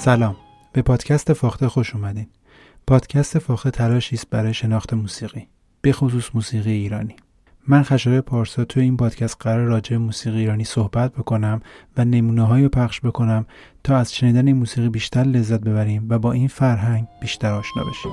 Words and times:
سلام. 0.00 0.36
به 0.72 0.82
پادکست 0.82 1.32
فاخته 1.32 1.68
خوش 1.68 1.94
اومدین. 1.94 2.26
پادکست 2.86 3.38
فاخته 3.38 3.70
تلاشی 3.70 4.16
است 4.16 4.30
برای 4.30 4.54
شناخت 4.54 4.94
موسیقی 4.94 5.48
به 5.80 5.92
خصوص 5.92 6.30
موسیقی 6.34 6.72
ایرانی. 6.72 7.16
من 7.68 7.82
خشایار 7.82 8.20
پارسا 8.20 8.64
توی 8.64 8.82
این 8.82 8.96
پادکست 8.96 9.36
قرار 9.40 9.66
راجع 9.66 9.96
موسیقی 9.96 10.38
ایرانی 10.38 10.64
صحبت 10.64 11.12
بکنم 11.12 11.60
و 11.96 12.04
نمونه 12.04 12.42
های 12.42 12.68
پخش 12.68 13.00
بکنم 13.00 13.46
تا 13.84 13.96
از 13.96 14.14
شنیدن 14.14 14.46
این 14.46 14.56
موسیقی 14.56 14.88
بیشتر 14.88 15.22
لذت 15.22 15.60
ببریم 15.60 16.06
و 16.08 16.18
با 16.18 16.32
این 16.32 16.48
فرهنگ 16.48 17.06
بیشتر 17.20 17.52
آشنا 17.52 17.84
بشیم. 17.84 18.12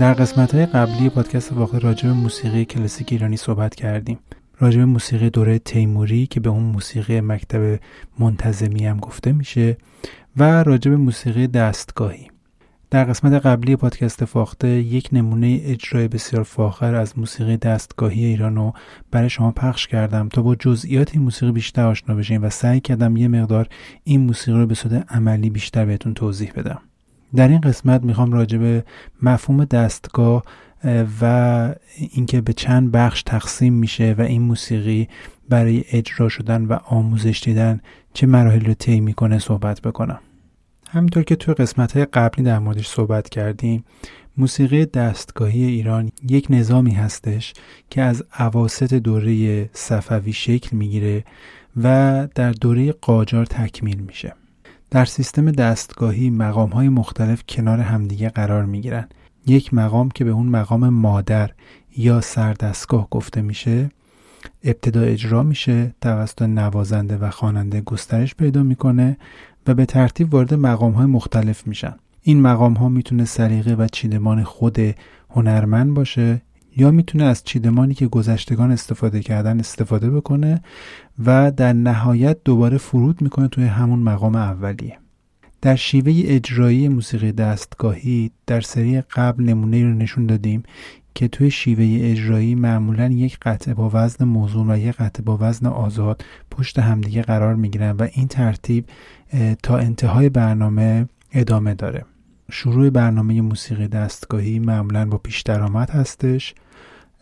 در 0.00 0.14
قسمت 0.14 0.54
های 0.54 0.66
قبلی 0.66 1.08
پادکست 1.08 1.52
واقع 1.52 1.78
راجع 1.78 2.08
به 2.08 2.14
موسیقی 2.14 2.64
کلاسیک 2.64 3.12
ایرانی 3.12 3.36
صحبت 3.36 3.74
کردیم. 3.74 4.18
راجع 4.58 4.78
به 4.78 4.84
موسیقی 4.84 5.30
دوره 5.30 5.58
تیموری 5.58 6.26
که 6.26 6.40
به 6.40 6.50
اون 6.50 6.62
موسیقی 6.62 7.20
مکتب 7.20 7.80
منتظمی 8.18 8.86
هم 8.86 8.96
گفته 8.96 9.32
میشه 9.32 9.76
و 10.36 10.62
راجع 10.62 10.90
به 10.90 10.96
موسیقی 10.96 11.46
دستگاهی. 11.46 12.30
در 12.90 13.04
قسمت 13.04 13.46
قبلی 13.46 13.76
پادکست 13.76 14.24
فاخته 14.24 14.68
یک 14.68 15.08
نمونه 15.12 15.60
اجرای 15.64 16.08
بسیار 16.08 16.42
فاخر 16.42 16.94
از 16.94 17.18
موسیقی 17.18 17.56
دستگاهی 17.56 18.24
ایران 18.24 18.56
رو 18.56 18.72
برای 19.10 19.30
شما 19.30 19.50
پخش 19.50 19.86
کردم 19.86 20.28
تا 20.28 20.42
با 20.42 20.54
جزئیات 20.54 21.10
این 21.14 21.22
موسیقی 21.22 21.52
بیشتر 21.52 21.86
آشنا 21.86 22.14
بشین 22.14 22.40
و 22.40 22.50
سعی 22.50 22.80
کردم 22.80 23.16
یه 23.16 23.28
مقدار 23.28 23.68
این 24.04 24.20
موسیقی 24.20 24.58
رو 24.58 24.66
به 24.66 24.74
صورت 24.74 25.12
عملی 25.12 25.50
بیشتر 25.50 25.84
بهتون 25.84 26.14
توضیح 26.14 26.52
بدم. 26.52 26.80
در 27.34 27.48
این 27.48 27.60
قسمت 27.60 28.02
می‌خوام 28.02 28.32
راجع 28.32 28.58
به 28.58 28.84
مفهوم 29.22 29.64
دستگاه 29.64 30.44
و 31.20 31.74
اینکه 31.96 32.40
به 32.40 32.52
چند 32.52 32.92
بخش 32.92 33.22
تقسیم 33.22 33.74
میشه 33.74 34.14
و 34.18 34.22
این 34.22 34.42
موسیقی 34.42 35.08
برای 35.48 35.84
اجرا 35.92 36.28
شدن 36.28 36.64
و 36.64 36.78
آموزش 36.84 37.40
دیدن 37.44 37.80
چه 38.12 38.26
مراحل 38.26 38.64
رو 38.64 38.74
طی 38.74 39.00
می‌کنه 39.00 39.38
صحبت 39.38 39.80
بکنم. 39.80 40.20
همینطور 40.90 41.22
که 41.22 41.36
توی 41.36 41.54
قسمت 41.54 41.92
های 41.92 42.04
قبلی 42.04 42.44
در 42.44 42.58
موردش 42.58 42.88
صحبت 42.88 43.28
کردیم 43.28 43.84
موسیقی 44.36 44.86
دستگاهی 44.86 45.64
ایران 45.64 46.10
یک 46.28 46.46
نظامی 46.50 46.90
هستش 46.90 47.54
که 47.90 48.02
از 48.02 48.24
عواست 48.32 48.94
دوره 48.94 49.70
صفوی 49.72 50.32
شکل 50.32 50.76
می‌گیره 50.76 51.24
و 51.82 52.28
در 52.34 52.52
دوره 52.52 52.92
قاجار 52.92 53.46
تکمیل 53.46 53.98
میشه. 54.00 54.34
در 54.90 55.04
سیستم 55.04 55.50
دستگاهی 55.50 56.30
مقام 56.30 56.70
های 56.70 56.88
مختلف 56.88 57.42
کنار 57.48 57.80
همدیگه 57.80 58.28
قرار 58.28 58.64
می 58.64 58.80
گیرن. 58.80 59.08
یک 59.46 59.74
مقام 59.74 60.08
که 60.08 60.24
به 60.24 60.30
اون 60.30 60.46
مقام 60.46 60.88
مادر 60.88 61.50
یا 61.96 62.20
سردستگاه 62.20 63.08
گفته 63.10 63.42
میشه 63.42 63.90
ابتدا 64.64 65.00
اجرا 65.00 65.42
میشه 65.42 65.94
توسط 66.00 66.42
نوازنده 66.42 67.16
و 67.16 67.30
خواننده 67.30 67.80
گسترش 67.80 68.34
پیدا 68.34 68.62
می‌کنه 68.62 69.16
و 69.66 69.74
به 69.74 69.86
ترتیب 69.86 70.34
وارد 70.34 70.54
مقام 70.54 70.92
های 70.92 71.06
مختلف 71.06 71.66
میشن 71.66 71.94
این 72.22 72.40
مقام 72.40 72.72
ها 72.72 72.88
می‌تونه 72.88 73.24
سلیقه 73.24 73.74
و 73.74 73.86
چیدمان 73.92 74.44
خود 74.44 74.78
هنرمند 75.30 75.94
باشه 75.94 76.42
یا 76.80 76.90
می‌تونه 76.90 77.24
از 77.24 77.44
چیدمانی 77.44 77.94
که 77.94 78.06
گذشتگان 78.06 78.70
استفاده 78.70 79.20
کردن 79.20 79.60
استفاده 79.60 80.10
بکنه 80.10 80.62
و 81.26 81.50
در 81.50 81.72
نهایت 81.72 82.36
دوباره 82.44 82.78
فرود 82.78 83.22
می‌کنه 83.22 83.48
توی 83.48 83.64
همون 83.64 83.98
مقام 83.98 84.34
اولیه. 84.36 84.98
در 85.62 85.76
شیوه 85.76 86.12
اجرایی 86.24 86.88
موسیقی 86.88 87.32
دستگاهی 87.32 88.30
در 88.46 88.60
سری 88.60 89.00
قبل 89.00 89.44
نمونه 89.44 89.82
رو 89.82 89.94
نشون 89.94 90.26
دادیم 90.26 90.62
که 91.14 91.28
توی 91.28 91.50
شیوه 91.50 92.10
اجرایی 92.10 92.54
معمولا 92.54 93.06
یک 93.06 93.38
قطعه 93.42 93.74
با 93.74 93.90
وزن 93.92 94.24
موزون 94.24 94.70
و 94.70 94.78
یک 94.78 94.96
قطعه 94.96 95.24
با 95.24 95.38
وزن 95.40 95.66
آزاد 95.66 96.24
پشت 96.50 96.78
همدیگه 96.78 97.22
قرار 97.22 97.54
می‌گیرن 97.54 97.90
و 97.90 98.08
این 98.12 98.28
ترتیب 98.28 98.84
تا 99.62 99.78
انتهای 99.78 100.28
برنامه 100.28 101.08
ادامه 101.32 101.74
داره. 101.74 102.04
شروع 102.50 102.90
برنامه 102.90 103.40
موسیقی 103.40 103.88
دستگاهی 103.88 104.58
معمولا 104.58 105.06
با 105.06 105.18
پیش 105.18 105.42
درآمد 105.42 105.90
هستش. 105.90 106.54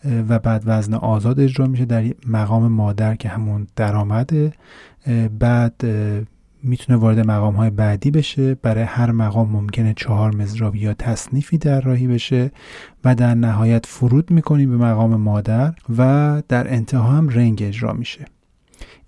و 0.04 0.38
بعد 0.38 0.62
وزن 0.66 0.94
آزاد 0.94 1.41
اجرا 1.41 1.66
میشه 1.66 1.84
در 1.84 2.04
مقام 2.26 2.72
مادر 2.72 3.14
که 3.14 3.28
همون 3.28 3.66
درآمده 3.76 4.53
بعد 5.38 5.84
می‌تونه 6.62 6.98
وارد 6.98 7.26
مقام 7.26 7.54
های 7.54 7.70
بعدی 7.70 8.10
بشه. 8.10 8.54
برای 8.54 8.84
هر 8.84 9.10
مقام 9.10 9.50
ممکنه 9.50 9.94
چهار 9.97 10.34
مزراب 10.34 10.76
یا 10.76 10.94
تصنیفی 10.94 11.59
در 11.59 11.81
راهی 11.81 12.06
بشه 12.06 12.50
و 13.04 13.14
در 13.14 13.34
نهایت 13.34 13.86
فرود 13.86 14.31
می‌کنیم 14.31 14.70
به 14.70 14.76
مقام 14.76 15.16
مادر 15.16 15.75
و 15.98 16.42
در 16.48 16.75
انتها 16.75 17.03
هم 17.03 17.28
رنگ 17.28 17.62
اجرا 17.62 17.92
میشه. 17.92 18.25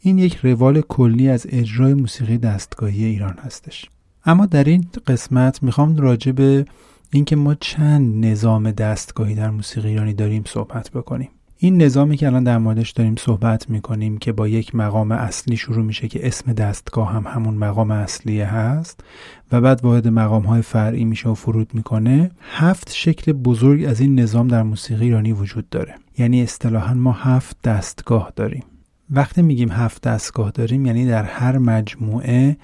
این 0.01 0.19
یک 0.19 0.37
روال 0.37 0.81
کلی 0.81 1.29
از 1.29 1.47
اجرای 1.51 1.95
موسیقی 1.95 2.39
دستگاهی 2.39 3.05
ایران 3.05 3.35
هستش. 3.39 3.91
اما 4.25 4.47
در 4.47 4.65
این 4.65 4.87
قسمت 5.07 5.63
می‌خوام 5.63 5.97
راجع 5.97 6.33
به 6.33 6.65
اینکه 7.13 7.37
ما 7.37 7.55
چند 7.55 8.27
نظام 8.27 8.71
دستگاهی 8.71 9.35
در 9.35 9.51
موسیقی 9.51 9.89
ایرانی 9.89 10.15
داریم 10.15 10.43
صحبت 10.47 10.91
بکنیم. 10.91 11.29
این 11.63 11.83
نظامی 11.83 12.17
که 12.17 12.27
الان 12.27 12.45
در 12.45 12.59
موردش 12.59 12.91
داریم 12.91 13.17
صحبت 13.17 13.71
می‌کنیم 13.71 14.19
که 14.19 14.33
با 14.33 14.49
یک 14.49 14.75
مقام 14.75 15.13
اصلی 15.13 15.57
شروع 15.57 15.85
میشه 15.85 16.09
که 16.09 16.27
اسم 16.27 16.53
دستگاه 16.53 17.13
هم 17.13 17.27
همون 17.27 17.55
مقام 17.55 17.91
اصلی 17.91 18.41
هست 18.41 19.01
و 19.53 19.61
بعد 19.61 19.85
وارد 19.85 20.09
مقام 20.09 20.43
های 20.43 20.63
فرعی 20.63 21.05
میشه 21.05 21.29
و 21.29 21.35
فرود 21.35 21.75
می‌کنه 21.75 22.31
هفت 22.51 22.93
شکل 22.93 23.33
بزرگ 23.33 23.85
از 23.85 24.01
این 24.01 24.21
نظام 24.21 24.49
در 24.49 24.63
موسیقی 24.63 25.05
ایرانی 25.05 25.33
وجود 25.33 25.69
داره. 25.69 25.95
یعنی 26.19 26.43
اصطلاحا 26.43 26.95
ما 26.95 27.13
هفت 27.13 27.63
دستگاه 27.65 28.33
داریم. 28.37 28.65
وقتی 29.11 29.43
میگیم 29.43 29.71
هفت 29.71 30.03
دستگاه 30.03 30.51
داریم 30.51 30.87
یعنی 30.87 31.07
در 31.07 31.23
هر 31.23 31.59
مجموعه 31.59 32.57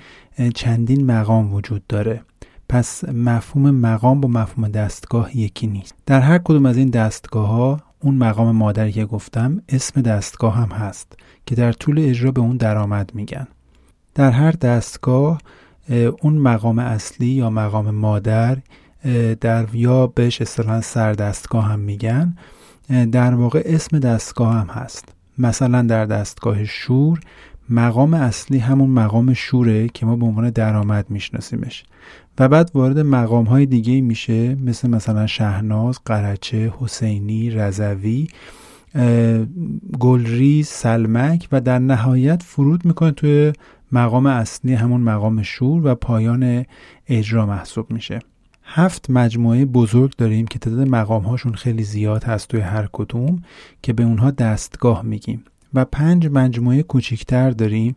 چندین 0.55 1.07
مقام 1.07 1.55
وجود 1.55 1.87
داره. 1.87 2.23
پس 2.69 3.05
مفهوم 3.05 3.71
مقام 3.71 4.21
با 4.21 4.29
مفهوم 4.29 4.69
دستگاه 4.69 5.37
یکی 5.37 5.67
نیست. 5.67 5.95
در 6.07 6.21
هر 6.21 6.39
کدوم 6.39 6.67
از 6.67 6.77
این 6.77 6.91
دستگاه 6.91 7.49
ها 7.49 7.81
اون 8.01 8.15
مقام 8.15 8.57
مادری 8.57 8.93
که 8.93 9.05
گفتم 9.05 9.63
اسم 9.69 10.01
دستگاه 10.01 10.55
هم 10.55 10.69
هست 10.69 11.13
که 11.47 11.55
در 11.55 11.73
طول 11.73 11.99
اجرا 11.99 12.31
به 12.31 12.41
اون 12.41 12.57
درآمد 12.57 13.11
میگن. 13.15 13.47
در 14.15 14.31
هر 14.31 14.51
دستگاه 14.51 15.41
اون 16.21 16.39
مقام 16.39 16.79
اصلی 16.79 17.27
یا 17.27 17.51
مقام 17.51 17.91
مادر 17.91 18.59
در 19.41 19.67
یا 19.73 20.07
بهش 20.07 20.43
اصطلاحا 20.43 20.81
سردستگاه 20.81 21.65
هم 21.65 21.79
میگن. 21.79 22.37
در 23.13 23.35
واقع 23.35 23.63
اسم 23.65 23.99
دستگاه 23.99 24.55
هم 24.55 24.67
هست. 24.67 25.09
مثلا 25.39 25.83
در 25.83 26.07
دستگاه 26.07 26.65
شور 26.65 27.21
مقام 27.71 28.15
اصلی 28.15 28.59
همون 28.59 28.91
مقام 28.91 29.35
شوره 29.35 29.89
که 29.89 30.07
ما 30.07 30.17
به 30.17 30.27
عنوان 30.27 30.51
درآمد 30.51 31.11
میشناسیمش. 31.11 31.85
و 32.39 32.49
بعد 32.49 32.71
وارد 32.75 32.99
مقام 32.99 33.45
های 33.45 33.67
دیگه 33.67 34.01
میشه 34.01 34.55
مثل 34.55 34.91
مثلا 34.91 35.27
شهناز، 35.27 35.99
قرچه، 36.05 36.73
حسینی، 36.79 37.51
رضوی 37.51 38.29
گلریز، 39.99 40.69
سلمک 40.69 41.49
و 41.53 41.61
در 41.61 41.79
نهایت 41.79 42.43
فرود 42.43 42.85
می‌کنه 42.85 43.11
توی 43.11 43.53
مقام 43.93 44.27
اصلی 44.27 44.75
همون 44.75 45.01
مقام 45.01 45.43
شور 45.43 45.87
و 45.87 45.95
پایان 45.95 46.65
اجرا 47.09 47.47
محسوب 47.47 47.91
میشه. 47.91 48.19
هفت 48.65 49.11
مجموعه 49.11 49.65
بزرگ 49.65 50.17
داریم 50.17 50.47
که 50.47 50.59
تعداد 50.59 50.89
مقام 50.89 51.23
هاشون 51.23 51.55
خیلی 51.55 51.83
زیاد 51.83 52.25
هست 52.25 52.49
توی 52.49 52.61
هر 52.61 52.89
کدوم 52.93 53.43
که 53.83 53.93
به 53.93 54.03
اونها 54.03 54.31
دستگاه 54.31 55.03
میگیم. 55.03 55.45
و 55.75 55.85
پنج 55.85 56.29
مجموعه 56.33 56.83
کوچیکتر 56.83 57.51
داریم 57.51 57.97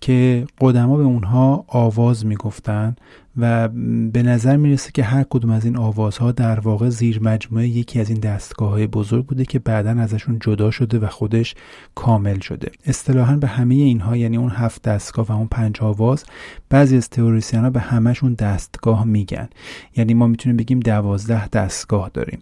که 0.00 0.46
قدما 0.60 0.96
به 0.96 1.02
اونها 1.02 1.64
آواز 1.68 2.26
می‌گفتن 2.26 2.96
و 3.36 3.68
به 4.12 4.22
نظر 4.22 4.56
می‌رسه 4.56 4.90
که 4.94 5.02
هر 5.02 5.24
کدوم 5.30 5.50
از 5.50 5.64
این 5.64 5.76
آوازها 5.76 6.32
در 6.32 6.60
واقع 6.60 6.88
زیر 6.88 7.22
مجموعه 7.22 7.68
یکی 7.68 8.00
از 8.00 8.10
این 8.10 8.20
دستگاه 8.20 8.70
های 8.70 8.86
بزرگ 8.86 9.26
بوده 9.26 9.44
که 9.44 9.58
بعدا 9.58 9.90
ازشون 9.90 10.38
جدا 10.38 10.70
شده 10.70 10.98
و 10.98 11.06
خودش 11.06 11.54
کامل 11.94 12.38
شده. 12.38 12.70
اصطلاحا 12.86 13.36
به 13.36 13.46
همه 13.46 13.74
اینها 13.74 14.16
یعنی 14.16 14.36
اون 14.36 14.50
هفت 14.50 14.82
دستگاه 14.82 15.26
و 15.26 15.32
اون 15.32 15.46
پنج 15.46 15.80
آواز 15.80 16.24
بعضی 16.68 16.96
از 16.96 17.10
تئوریسین 17.10 17.60
ها 17.60 17.70
به 17.70 17.80
همشون 17.80 18.34
دستگاه 18.34 19.04
میگن. 19.04 19.48
یعنی 19.96 20.14
ما 20.14 20.26
می‌تونیم 20.26 20.56
بگیم 20.56 20.80
دوازده 20.80 21.48
دستگاه 21.48 22.10
داریم. 22.14 22.38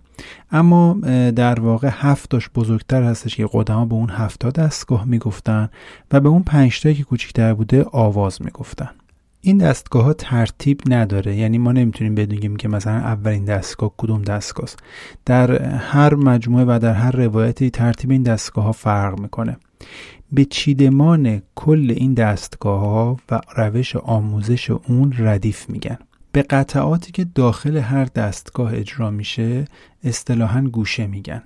اما 0.50 0.92
در 1.30 1.60
واقع 1.60 1.90
هفتاش 1.92 2.50
بزرگتر 2.54 3.02
هستش 3.02 3.36
که 3.36 3.48
قدما 3.52 3.84
به 3.84 3.94
اون 3.94 4.10
هفتا 4.10 4.50
دستگاه 4.50 5.04
می‌گفتن 5.04 5.68
و 6.12 6.20
به 6.20 6.28
اون 6.28 6.42
پنجتایی 6.42 6.94
که 6.94 7.04
کوچکتر 7.04 7.54
بوده 7.54 7.84
آواز 7.92 8.42
می‌گفتن. 8.42 8.90
این 9.46 9.58
دستگاه 9.58 10.04
ها 10.04 10.12
ترتیب 10.12 10.80
نداره. 10.86 11.36
یعنی 11.36 11.58
ما 11.58 11.72
نمی‌تونیم 11.72 12.14
بدونیم 12.14 12.56
که 12.56 12.68
مثلا 12.68 12.92
اولین 12.92 13.44
دستگاه 13.44 13.94
کدوم 13.96 14.22
دستگاه 14.22 14.68
در 15.24 15.62
هر 15.62 16.14
مجموعه 16.14 16.64
و 16.64 16.78
در 16.82 16.92
هر 16.92 17.10
روایتی 17.10 17.70
ترتیب 17.70 18.10
این 18.10 18.22
دستگاه 18.22 18.64
ها 18.64 18.72
فرق 18.72 19.20
می‌کنه. 19.20 19.56
به 20.32 20.44
چیدمان 20.44 21.42
کل 21.54 21.94
این 21.96 22.14
دستگاه 22.14 22.80
ها 22.80 23.16
و 23.30 23.40
روش 23.56 23.96
آموزش 23.96 24.70
اون 24.70 25.14
ردیف 25.18 25.70
میگن. 25.70 25.98
به 26.32 26.42
قطعاتی 26.42 27.12
که 27.12 27.24
داخل 27.24 27.76
هر 27.76 28.04
دستگاه 28.04 28.74
اجرا 28.74 29.10
میشه 29.10 29.64
اصطلاحا 30.04 30.60
گوشه 30.60 31.06
میگن. 31.06 31.42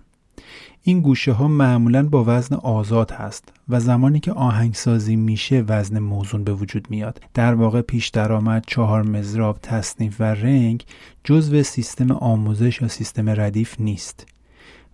این 0.83 1.01
گوشه 1.01 1.33
ها 1.33 1.49
معمولا 1.49 2.09
با 2.09 2.25
وزن 2.27 2.57
آزاد 2.57 3.11
هست 3.11 3.53
و 3.69 3.81
زمانی 3.81 4.21
که 4.21 4.33
آهنگسازی 4.33 5.17
میشه 5.17 5.65
وزن 5.69 5.99
موزون 5.99 6.45
به 6.45 6.53
وجود 6.55 6.87
میاد. 6.91 7.21
در 7.35 7.55
واقع 7.55 7.81
پیش 7.81 8.09
درآمد 8.09 8.65
چهار 8.67 9.03
مزراب 9.03 9.59
تصنیف 9.63 10.21
و 10.21 10.25
رنگ 10.25 10.85
جزو 11.25 11.63
سیستم 11.63 12.11
آموزش 12.11 12.83
یا 12.83 12.89
سیستم 12.89 13.41
ردیف 13.41 13.81
نیست. 13.81 14.27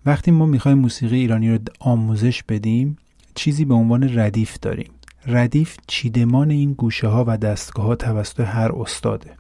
وقتی 0.07 0.31
ما 0.31 0.47
می‌خوایم 0.47 0.79
موسیقی 0.79 1.17
ایرانی 1.17 1.51
رو 1.51 1.59
آموزش 1.81 2.43
بدیم 2.43 2.97
چیزی 3.35 3.65
به 3.65 3.75
عنوان 3.75 4.19
ردیف 4.19 4.59
داریم. 4.59 4.91
ردیف 5.27 5.77
چیدمان 5.87 6.51
این 6.51 6.73
گوشه 6.73 7.09
ها 7.09 7.25
و 7.29 7.37
دستگاه 7.37 7.87
ها 7.87 7.95
توسط 7.95 8.41
هر 8.41 8.73
استاده. 8.73 9.31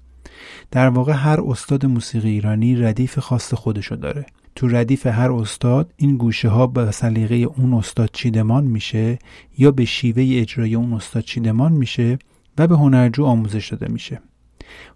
در 0.70 0.88
واقع 0.88 1.12
هر 1.12 1.40
استاد 1.40 1.86
موسیقی 1.86 2.28
ایرانی 2.28 2.76
ردیف 2.76 3.18
خاص 3.18 3.54
خودشو 3.54 3.96
داره. 3.96 4.26
تو 4.56 4.68
ردیف 4.68 5.06
هر 5.06 5.32
استاد 5.32 5.92
این 5.96 6.16
گوشه 6.16 6.48
ها 6.48 6.66
به 6.66 6.90
سلیقه 6.90 7.34
اون 7.34 7.74
استاد 7.74 8.10
چیدمان 8.12 8.64
میشه 8.64 9.18
یا 9.58 9.70
به 9.70 9.84
شیوه 9.84 10.26
اجرای 10.30 10.74
اون 10.74 10.92
استاد 10.92 11.22
چیدمان 11.22 11.72
میشه 11.72 12.18
و 12.58 12.66
به 12.66 12.76
هنرجو 12.76 13.24
آموزش 13.24 13.68
داده 13.68 13.92
میشه. 13.92 14.20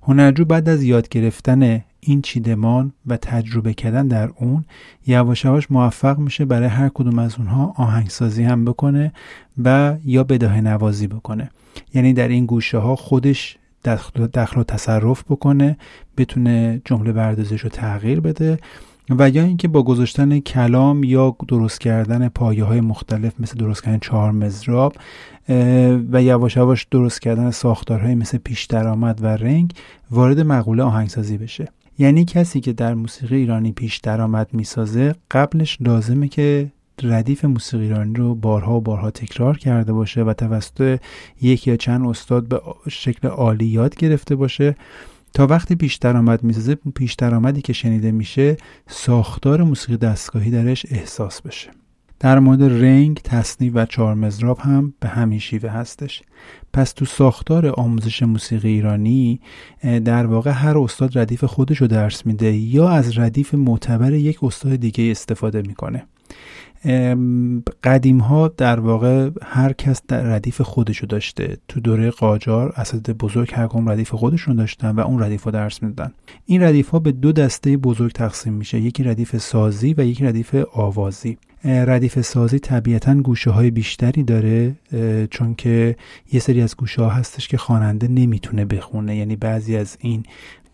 هنرجو 0.03 0.45
بعد 0.45 0.69
از 0.69 0.83
یاد 0.83 1.09
گرفتن 1.09 1.85
این 2.01 2.23
چیدمان 2.23 2.93
و 3.07 3.17
تجربه 3.17 3.75
کردن 3.75 4.09
در 4.09 4.31
اون 4.37 4.65
یواش 5.07 5.45
یواش 5.45 5.71
موفق 5.71 6.19
میشه 6.19 6.45
برای 6.45 6.69
هر 6.69 6.89
کدوم 6.89 7.19
از 7.19 7.35
اونها 7.39 7.75
آهنگسازی 7.77 8.43
هم 8.43 8.65
بکنه 8.65 9.13
و 9.65 9.97
یا 10.05 10.25
بداه 10.25 10.61
نوازی 10.61 11.07
بکنه. 11.07 11.51
یعنی 11.95 12.13
در 12.13 12.29
این 12.29 12.47
گوشه 12.47 12.79
ها 12.79 12.97
خودش 12.97 13.59
دخل 14.35 14.61
و 14.61 14.65
تصرف 14.65 15.25
بکنه 15.25 15.77
بتونه 16.17 16.83
جمله 16.85 17.13
بردازش 17.13 17.61
رو 17.61 17.69
تغییر 17.69 18.21
بده 18.21 18.59
و 19.11 19.31
یا 19.31 19.43
اینکه 19.43 19.69
با 19.69 19.83
گذاشتن 19.83 20.39
کلام 20.39 21.05
یا 21.05 21.37
درست 21.49 21.81
کردن 21.81 22.29
پایه 22.29 22.65
های 22.65 22.81
مختلف 22.81 23.33
مثل 23.39 23.59
درست 23.59 23.85
کردن 23.85 23.99
چهار 23.99 24.33
مزراب 24.33 24.95
و 26.13 26.23
یواش 26.23 26.57
یواش 26.57 26.87
درست 26.91 27.23
کردن 27.23 27.51
ساختارهای 27.51 28.15
مثل 28.15 28.39
پیش 28.39 28.65
درآمد 28.65 29.19
و 29.23 29.27
رنگ 29.27 29.73
وارد 30.11 30.41
مقوله 30.41 30.83
آهنگسازی 30.83 31.39
بشه. 31.39 31.69
یعنی 31.99 32.25
کسی 32.25 32.61
که 32.61 32.73
در 32.73 32.95
موسیقی 32.95 33.37
ایرانی 33.37 33.73
پیش 33.73 33.97
درآمد 33.97 34.49
می‌سازه 34.53 35.15
قبلش 35.31 35.79
لازمه 35.81 36.29
که 36.29 36.73
ردیف 37.03 37.45
موسیقی 37.45 37.83
ایرانی 37.85 38.15
رو 38.15 38.35
بارها 38.35 38.77
و 38.77 38.81
بارها 38.81 39.11
تکرار 39.11 39.59
کرده 39.59 39.93
باشه 39.93 40.23
و 40.23 40.33
توسط 40.33 41.01
یک 41.43 41.67
یا 41.67 41.77
چند 41.77 42.07
استاد 42.07 42.49
به 42.49 42.61
شکل 42.89 43.29
عالی 43.29 43.67
یاد 43.67 43.95
گرفته 43.95 44.37
باشه. 44.37 44.77
تا 45.39 45.47
وقتی 45.47 45.75
پیش 45.75 45.97
درآمد 45.97 46.45
می‌سازه 46.45 46.75
پیش 46.75 47.15
درآمدی 47.15 47.63
که 47.63 47.73
شنیده 47.73 48.13
میشه 48.13 48.57
ساختار 48.87 49.63
موسیقی 49.63 49.97
دستگاهی 49.97 50.51
درش 50.51 50.87
احساس 50.91 51.43
بشه. 51.43 51.71
در 52.21 52.39
مورد 52.39 52.63
رنگ، 52.63 53.21
تصنیف 53.25 53.73
و 53.75 53.87
چهارمزراب 53.87 54.59
هم 54.59 54.95
به 55.01 55.09
همین 55.09 55.39
شیوه 55.39 55.71
هستش. 55.71 56.23
پس 56.73 56.93
تو 56.93 57.05
ساختار 57.05 57.67
آموزش 57.67 58.23
موسیقی 58.23 58.69
ایرانی 58.69 59.41
در 60.05 60.27
واقع 60.27 60.51
هر 60.51 60.79
استاد 60.79 61.19
ردیف 61.19 61.45
خودش 61.45 61.79
رو 61.79 61.87
درس 61.87 62.27
میده 62.27 62.53
یا 62.57 62.89
از 62.89 63.19
ردیف 63.19 63.55
معتبر 63.55 64.13
یک 64.13 64.45
استاد 64.45 64.77
دیگه 64.77 65.11
استفاده 65.11 65.63
می‌کنه. 65.63 66.07
قدیم 67.85 68.19
ها 68.19 68.49
در 68.49 68.81
واقع 68.81 69.31
هر 69.43 69.73
کس 69.73 70.03
در 70.09 70.23
ردیف 70.23 70.61
خودشو 70.61 71.07
داشته. 71.07 71.57
تو 71.69 71.81
دوره 71.81 72.11
قاجار 72.11 72.73
اساتید 72.77 73.19
بزرگ 73.19 73.51
هر 73.53 73.67
کدوم 73.67 73.89
ردیف 73.89 74.15
خودشون 74.15 74.57
داشتن 74.57 74.91
و 74.91 75.01
اون 75.01 75.23
ردیف 75.23 75.43
رو 75.43 75.51
درس 75.51 75.83
می‌دادن. 75.83 76.13
این 76.47 76.63
ردیف 76.63 76.89
ها 76.89 76.99
به 76.99 77.13
دو 77.13 77.33
دسته 77.33 77.77
بزرگ 77.77 78.13
تقسیم 78.13 78.53
میشه. 78.53 78.81
یکی 78.81 79.03
ردیف 79.03 79.37
سازی 79.37 79.95
و 79.99 80.05
یکی 80.05 80.25
ردیف 80.25 80.55
آوازی. 80.73 81.39
ردیف 81.65 82.21
سازی 82.21 82.59
طبیعتا 82.59 83.15
گوشه 83.15 83.51
های 83.51 83.71
بیشتری 83.71 84.23
داره 84.23 84.77
چون 85.31 85.55
که 85.55 85.97
یه 86.33 86.41
سری 86.41 86.63
از 86.63 86.77
گوشه 86.77 87.03
ها 87.03 87.09
هستش 87.09 87.49
که 87.49 87.57
خواننده 87.57 88.09
نمی‌تونه 88.09 88.65
بخونه. 88.65 89.17
یعنی 89.17 89.37
بعضی 89.37 89.77
از 89.77 89.97
این 90.01 90.23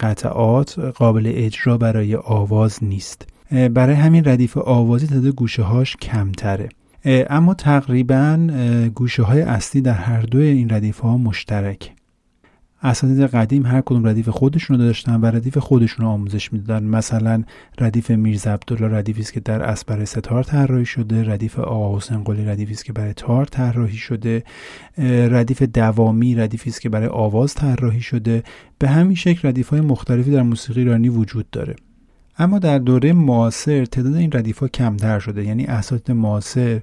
قطعات 0.01 0.79
قابل 0.79 1.33
اجرا 1.35 1.79
برای 1.79 2.17
آواز 2.17 2.85
نیست. 2.85 3.27
برای 3.55 3.95
همین 3.95 4.25
ردیف 4.25 4.57
آوازی 4.57 5.07
تعداد 5.07 5.27
گوشه 5.27 5.63
هاش 5.63 5.97
کمتره 5.97 6.69
اما 7.07 7.55
تقریبا 7.55 8.49
گوشه 8.95 9.23
های 9.23 9.43
اصلی 9.43 9.81
در 9.81 9.93
هر 9.93 10.23
دوی 10.23 10.47
این 10.47 10.71
ردیف 10.71 10.99
ها 10.99 11.19
مشترک. 11.19 11.93
اساتید 12.83 13.21
قدیم 13.21 13.67
هر 13.67 13.81
کدوم 13.81 14.07
ردیف 14.07 14.29
خودشون 14.29 14.79
رو 14.79 14.85
داشتن 14.85 15.21
و 15.21 15.27
ردیف 15.27 15.59
خودشون 15.59 16.07
رو 16.07 16.13
آموزش 16.13 16.53
می‌دادن. 16.53 16.87
مثلا 16.87 17.43
ردیف 17.81 18.11
میرزا 18.11 18.53
عبدالله 18.53 18.97
ردیفی 18.97 19.21
است 19.21 19.33
که 19.33 19.41
در 19.41 19.63
اسبر 19.63 20.05
ستار 20.05 20.45
طراحی 20.45 20.85
شده. 20.85 21.25
ردیف 21.25 21.59
آقا 21.59 21.97
حسین 21.97 22.25
قلی 22.25 22.45
ردیفی 22.45 22.73
است 22.73 22.85
که 22.85 22.93
برای 22.93 23.13
تار 23.13 23.45
طراحی 23.45 23.97
شده. 23.97 24.45
ردیف 25.31 25.63
دوامی 25.63 26.35
ردیفی 26.35 26.71
است 26.71 26.81
که 26.81 26.89
برای 26.89 27.09
آواز 27.09 27.55
طراحی 27.55 28.01
شده. 28.01 28.43
به 28.79 28.89
همین 28.89 29.15
شکل 29.15 29.49
ردیف 29.49 29.69
های 29.69 29.81
مختلفی 29.81 30.31
در 30.31 30.43
موسیقی 30.43 30.81
ایرانی 30.81 31.09
وجود 31.09 31.51
داره. 31.51 31.77
اما 32.39 32.59
در 32.59 32.79
دوره 32.79 33.13
معاصر 33.13 33.85
تعداد 33.85 34.15
این 34.15 34.31
ردیف 34.33 34.59
ها 34.59 34.69
کمتر 34.69 35.19
شده. 35.19 35.45
یعنی 35.45 35.65
اساتید 35.65 36.17
معاصر 36.17 36.81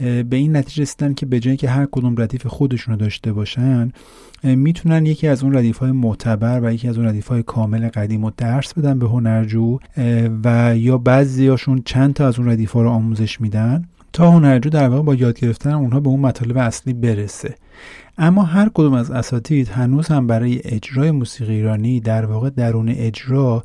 به 0.00 0.36
این 0.36 0.56
نتیجه 0.56 0.82
رسیدن 0.82 1.14
که 1.14 1.26
به 1.26 1.40
جای 1.40 1.56
که 1.56 1.68
هر 1.68 1.86
کدوم 1.92 2.14
ردیف 2.18 2.46
خودشون 2.46 2.94
رو 2.94 3.00
داشته 3.00 3.32
باشن 3.32 3.92
می‌تونن 4.44 5.06
یکی 5.06 5.28
از 5.28 5.42
اون 5.42 5.56
ردیف 5.56 5.78
های 5.78 5.92
معتبر 5.92 6.60
و 6.62 6.72
یکی 6.72 6.88
از 6.88 6.98
اون 6.98 7.06
ردیف 7.06 7.28
های 7.28 7.42
کامل 7.42 7.88
قدیم 7.88 8.24
رو 8.24 8.32
درس 8.36 8.74
بدن 8.74 8.98
به 8.98 9.08
هنرجو 9.08 9.78
و 10.44 10.76
یا 10.76 10.98
بعضیاشون 10.98 11.82
چند 11.84 12.14
تا 12.14 12.26
از 12.26 12.38
اون 12.38 12.48
ردیف 12.48 12.72
ها 12.72 12.82
رو 12.82 12.90
آموزش 12.90 13.40
میدن 13.40 13.84
تا 14.12 14.30
هنرجو 14.30 14.70
در 14.70 14.88
واقع 14.88 15.02
با 15.02 15.14
یاد 15.14 15.38
گرفتن 15.38 15.70
اونها 15.70 16.00
به 16.00 16.08
اون 16.08 16.20
مطالب 16.20 16.56
اصلی 16.56 16.92
برسه. 16.92 17.54
اما 18.18 18.42
هر 18.42 18.70
کدوم 18.74 18.92
از 18.92 19.10
اساتید 19.10 19.68
هنوز 19.68 20.08
هم 20.08 20.26
برای 20.26 20.60
اجرای 20.64 21.10
موسیقی 21.10 21.54
ایرانی 21.54 22.00
در 22.00 22.26
واقع 22.26 22.50
درون 22.50 22.88
اجرا 22.88 23.62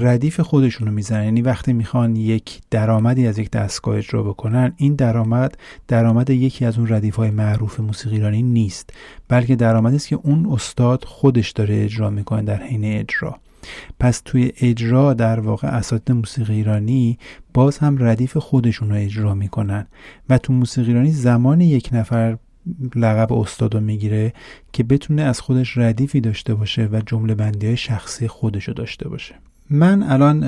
ردیف 0.00 0.40
خودشونو 0.40 0.90
می‌زنن. 0.90 1.24
یعنی 1.24 1.42
وقتی 1.42 1.72
می‌خوان 1.72 2.16
یک 2.16 2.60
درآمدی 2.70 3.26
از 3.26 3.38
یک 3.38 3.50
دستگاه 3.50 3.96
اجرا 3.96 4.22
بکنن 4.22 4.72
این 4.76 4.94
درآمد 4.94 5.58
درآمد 5.88 6.30
یکی 6.30 6.64
از 6.64 6.78
اون 6.78 6.88
ردیف 6.88 7.16
های 7.16 7.30
معروف 7.30 7.80
موسیقی 7.80 8.16
ایرانی 8.16 8.42
نیست 8.42 8.90
بلکه 9.28 9.56
درآمدی 9.56 9.96
است 9.96 10.08
که 10.08 10.18
اون 10.22 10.46
استاد 10.52 11.04
خودش 11.04 11.50
داره 11.50 11.84
اجرا 11.84 12.10
می‌کنه 12.10 12.42
در 12.42 12.62
حین 12.62 12.84
اجرا. 12.84 13.38
پس 14.00 14.22
توی 14.24 14.52
اجرا 14.60 15.14
در 15.14 15.40
واقع 15.40 15.68
اساتید 15.68 16.16
موسیقی 16.16 16.54
ایرانی 16.54 17.18
باز 17.54 17.78
هم 17.78 17.96
ردیف 18.00 18.36
خودشون 18.36 18.90
رو 18.90 18.96
اجرا 18.96 19.34
می‌کنن. 19.34 19.86
و 20.28 20.38
تو 20.38 20.52
موسیقی 20.52 20.88
ایرانی 20.88 21.10
زمان 21.10 21.60
یک 21.60 21.88
نفر 21.92 22.38
لقب 22.94 23.32
استاد 23.32 23.74
رو 23.74 23.80
می‌گیره 23.80 24.32
که 24.72 24.82
بتونه 24.82 25.22
از 25.22 25.40
خودش 25.40 25.78
ردیفی 25.78 26.20
داشته 26.20 26.54
باشه 26.54 26.88
و 26.92 27.00
جمله 27.06 27.34
بندی 27.34 27.66
های 27.66 27.76
شخصی 27.76 28.28
خودش 28.28 28.68
رو 28.68 28.74
داشته 28.74 29.08
باشه. 29.08 29.34
من 29.74 30.02
الان 30.02 30.44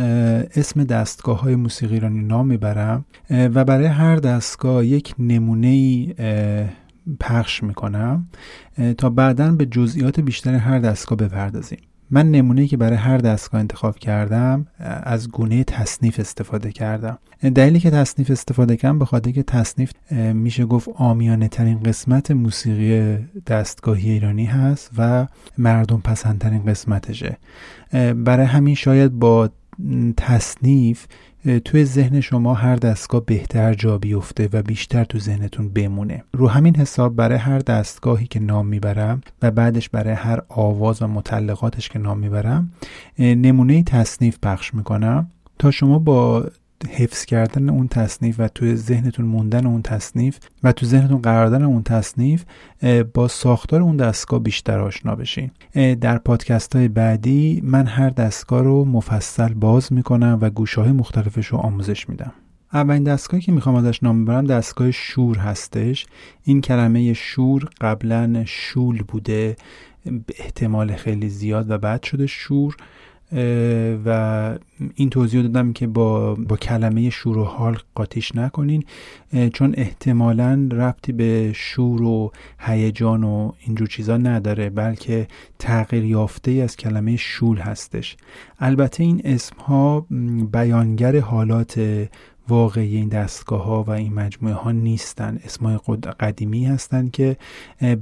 اسم 0.56 0.84
دستگاه 0.84 1.40
های 1.40 1.56
موسیقی 1.56 1.94
ایرانی 1.94 2.22
نام 2.22 2.46
می‌برم 2.46 3.04
و 3.30 3.64
برای 3.64 3.86
هر 3.86 4.16
دستگاه 4.16 4.86
یک 4.86 5.14
نمونه 5.18 6.06
پخش 7.20 7.62
می‌کنم 7.62 8.28
تا 8.98 9.10
بعدا 9.10 9.52
به 9.52 9.66
جزئیات 9.66 10.20
بیشتر 10.20 10.54
هر 10.54 10.78
دستگاه 10.78 11.18
بپردازیم. 11.18 11.78
من 12.10 12.30
نمونه 12.30 12.66
که 12.66 12.76
برای 12.76 12.96
هر 12.96 13.18
دستگاه 13.18 13.60
انتخاب 13.60 13.98
کردم 13.98 14.66
از 15.02 15.30
گونه 15.30 15.64
تصنیف 15.64 16.20
استفاده 16.20 16.72
کردم. 16.72 17.18
دلیلی 17.54 17.80
که 17.80 17.90
تصنیف 17.90 18.30
استفاده 18.30 18.76
کردم 18.76 18.98
به 18.98 19.04
خاطر 19.04 19.30
که 19.30 19.42
تصنیف 19.42 19.92
میشه 20.32 20.64
گفت 20.64 20.88
آمیانه 20.94 21.48
ترین 21.48 21.82
قسمت 21.82 22.30
موسیقی 22.30 23.18
دستگاهی 23.46 24.10
ایرانی 24.10 24.44
هست 24.44 24.90
و 24.98 25.26
مردم 25.58 26.00
پسندترین 26.00 26.64
قسمتشه. 26.64 27.36
برای 28.16 28.46
همین 28.46 28.74
شاید 28.74 29.12
با 29.12 29.50
تصنیف 30.16 31.06
توی 31.64 31.84
ذهن 31.84 32.20
شما 32.20 32.54
هر 32.54 32.76
دستگاه 32.76 33.24
بهتر 33.24 33.74
جا 33.74 33.98
بیفته 33.98 34.48
و 34.52 34.62
بیشتر 34.62 35.04
تو 35.04 35.18
ذهنتون 35.18 35.68
بمونه. 35.68 36.24
رو 36.32 36.48
همین 36.48 36.76
حساب 36.76 37.16
برای 37.16 37.38
هر 37.38 37.58
دستگاهی 37.58 38.26
که 38.26 38.40
نام 38.40 38.66
می‌برم 38.66 39.20
و 39.42 39.50
بعدش 39.50 39.88
برای 39.88 40.14
هر 40.14 40.42
آواز 40.48 41.02
و 41.02 41.06
متعلقاتش 41.06 41.88
که 41.88 41.98
نام 41.98 42.18
می‌برم 42.18 42.72
نمونه 43.18 43.82
تصنیف 43.82 44.38
پخش 44.42 44.74
می‌کنم 44.74 45.30
تا 45.58 45.70
شما 45.70 45.98
با 45.98 46.46
حفظ 46.88 47.24
کردن 47.24 47.68
اون 47.68 47.88
تصنیف 47.88 48.36
و 48.38 48.48
توی 48.48 48.76
ذهنتون 48.76 49.26
موندن 49.26 49.66
اون 49.66 49.82
تصنیف 49.82 50.38
و 50.62 50.72
تو 50.72 50.86
ذهنتون 50.86 51.22
قرار 51.22 51.46
دادن 51.46 51.64
اون 51.64 51.82
تصنیف 51.82 52.44
با 53.14 53.28
ساختار 53.28 53.82
اون 53.82 53.96
دستگاه 53.96 54.40
بیشتر 54.40 54.80
آشنا 54.80 55.14
بشین. 55.14 55.50
در 56.00 56.18
پادکست 56.18 56.76
های 56.76 56.88
بعدی 56.88 57.60
من 57.64 57.86
هر 57.86 58.10
دستگاه 58.10 58.62
رو 58.62 58.84
مفصل 58.84 59.54
باز 59.54 59.92
می‌کنم 59.92 60.38
و 60.40 60.50
گوشه 60.50 60.92
مختلفش 60.92 61.46
رو 61.46 61.58
آموزش 61.58 62.08
میدم. 62.08 62.32
اولین 62.72 63.02
دستگاهی 63.02 63.42
که 63.42 63.52
می‌خوام 63.52 63.74
ازش 63.74 64.02
نام 64.02 64.24
ببرم 64.24 64.44
دستگاه 64.44 64.90
شور 64.90 65.38
هستش. 65.38 66.06
این 66.44 66.60
کلمه 66.60 67.12
شور 67.12 67.68
قبلا 67.80 68.42
شول 68.46 69.02
بوده 69.08 69.56
به 70.04 70.34
احتمال 70.38 70.96
خیلی 70.96 71.28
زیاد 71.28 71.70
و 71.70 71.78
بعد 71.78 72.02
شده 72.02 72.26
شور. 72.26 72.76
و 74.04 74.58
این 74.94 75.10
توضیح 75.10 75.42
دادم 75.42 75.72
که 75.72 75.86
با, 75.86 76.34
با 76.34 76.56
کلمه 76.56 77.10
شور 77.10 77.38
و 77.38 77.44
حال 77.44 77.78
قاطیش 77.94 78.36
نکنین. 78.36 78.84
چون 79.52 79.74
احتمالا 79.76 80.68
ربطی 80.72 81.12
به 81.12 81.52
شور 81.54 82.02
و 82.02 82.32
هیجان 82.58 83.24
و 83.24 83.52
اینجور 83.66 83.88
چیزا 83.88 84.16
نداره 84.16 84.70
بلکه 84.70 85.28
تغییر 85.58 86.04
یافته 86.04 86.50
از 86.50 86.76
کلمه 86.76 87.16
شول 87.16 87.58
هستش. 87.58 88.16
البته 88.58 89.02
این 89.02 89.20
اسم 89.24 89.56
ها 89.56 90.06
بیانگر 90.52 91.18
حالات 91.18 91.80
واقعی 92.48 92.96
این 92.96 93.08
دستگاه 93.08 93.64
ها 93.64 93.82
و 93.82 93.90
این 93.90 94.14
مجموعه 94.14 94.54
ها 94.54 94.72
نیستن. 94.72 95.38
اسمای 95.44 95.78
قدیمی 96.20 96.64
هستن 96.64 97.08
که 97.08 97.36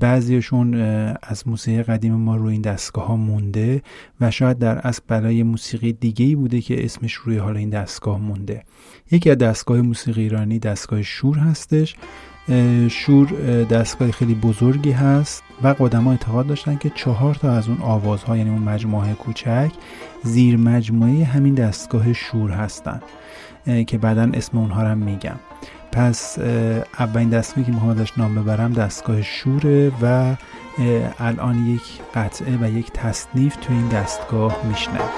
بعضیشون 0.00 0.74
از 1.22 1.48
موسیقی 1.48 1.82
قدیم 1.82 2.14
ما 2.14 2.36
روی 2.36 2.52
این 2.52 2.62
دستگاه 2.62 3.06
ها 3.06 3.16
مونده 3.16 3.82
و 4.20 4.30
شاید 4.30 4.58
در 4.58 4.78
اصل 4.78 5.02
برای 5.08 5.42
موسیقی 5.42 5.92
دیگه 5.92 6.24
ای 6.24 6.34
بوده 6.34 6.60
که 6.60 6.84
اسمش 6.84 7.12
روی 7.14 7.36
حال 7.36 7.56
این 7.56 7.70
دستگاه 7.70 8.18
مونده. 8.20 8.64
یکی 9.10 9.30
از 9.30 9.38
دستگاه 9.38 9.80
موسیقی 9.80 10.22
ایرانی 10.22 10.58
دستگاه 10.58 11.02
شور 11.02 11.38
هستش. 11.38 11.96
شور 12.90 13.26
دستگاه 13.64 14.10
خیلی 14.10 14.34
بزرگی 14.34 14.90
هست 14.90 15.42
و 15.62 15.68
قدما 15.68 16.10
اعتقاد 16.10 16.46
داشتن 16.46 16.76
که 16.76 16.90
چهار 16.90 17.34
تا 17.34 17.52
از 17.52 17.68
اون 17.68 17.78
آوازها 17.80 18.36
یعنی 18.36 18.50
اون 18.50 18.62
مجموعه 18.62 19.14
کوچک 19.14 19.72
زیر 20.22 20.56
مجموعه 20.56 21.24
همین 21.24 21.54
دستگاه 21.54 22.12
شور 22.12 22.50
هستن. 22.50 23.00
که 23.86 23.98
بعدا 23.98 24.30
اسم 24.34 24.58
اونها 24.58 24.82
رو 24.82 24.94
میگم. 24.94 25.36
پس 25.92 26.38
اولین 26.98 27.28
دستگاهی 27.28 27.66
که 27.66 27.72
می‌خوام 27.72 27.90
ازش 27.90 28.18
نام 28.18 28.34
ببرم 28.34 28.72
دستگاه 28.72 29.22
شوره 29.22 29.92
و 30.02 30.34
الان 31.18 31.66
یک 31.66 31.82
قطعه 32.14 32.58
و 32.62 32.78
یک 32.78 32.92
تصنیف 32.92 33.56
تو 33.56 33.72
این 33.72 33.88
دستگاه 33.88 34.56
میشنم. 34.68 35.10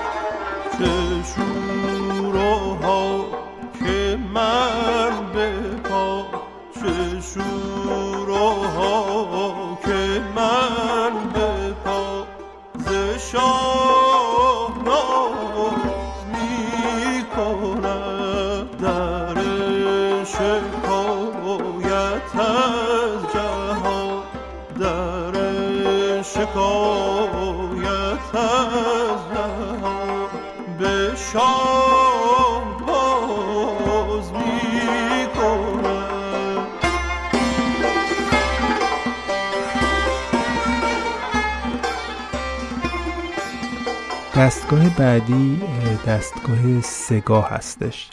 دستگاه 44.37 44.97
بعدی 44.97 45.61
دستگاه 46.07 46.81
سگاه 46.81 47.51
هستش. 47.51 48.11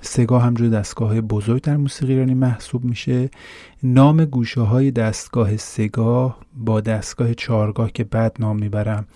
سگاه 0.00 0.42
همجور 0.42 0.68
دستگاه 0.68 1.20
بزرگ 1.20 1.62
در 1.62 1.76
موسیقی 1.76 2.12
ایرانی 2.12 2.34
محسوب 2.34 2.84
میشه. 2.84 3.30
نام 3.82 4.24
گوشه 4.24 4.60
های 4.60 4.90
دستگاه 4.90 5.56
سگاه 5.56 6.38
با 6.56 6.80
دستگاه 6.80 7.34
چارگاه 7.34 7.92
که 7.92 8.04
بعد 8.04 8.36
نام 8.38 8.56
می‌برم 8.56 9.06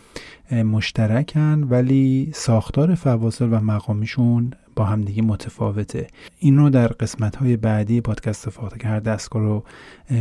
مشترکن 0.53 1.67
ولی 1.71 2.31
ساختار 2.35 2.95
فواصل 2.95 3.49
و 3.53 3.61
مقامیشون 3.61 4.53
با 4.77 4.85
همدیگه 4.85 5.23
متفاوته. 5.23 6.07
این 6.39 6.59
رو 6.59 6.71
در 6.71 6.89
قسمت 6.89 7.37
های 7.37 7.57
بعدی 7.57 8.01
پادکست 8.01 8.49
که 8.81 8.89
هر 8.89 9.01
دستگاه 9.01 9.43
رو 9.43 9.65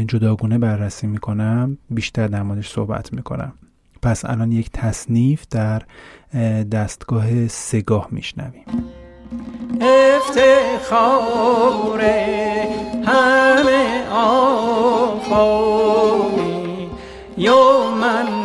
جداگونه 0.08 0.58
بررسی 0.58 1.08
می‌کنم 1.08 1.78
بیشتر 1.90 2.28
در 2.28 2.44
موردش 2.44 2.70
صحبت 2.70 3.14
می‌کنم. 3.14 3.54
پس 4.08 4.26
الان 4.26 4.52
یک 4.52 4.70
تصنیف 4.74 5.44
در 5.52 5.82
دستگاه 6.72 7.48
سگاه 7.48 8.08
میشنویم. 8.12 8.66
افتخار 9.82 12.02
همه 13.06 14.08
آفاقی 14.12 15.38
یا 17.38 17.92
منظور 18.02 18.37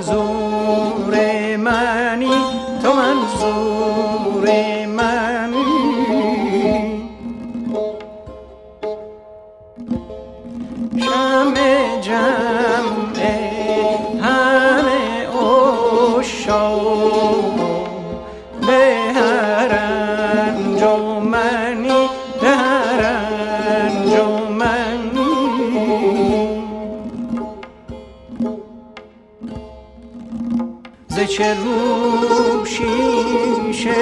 چه 31.37 31.55
رو 31.55 32.65
شیشه 32.65 33.95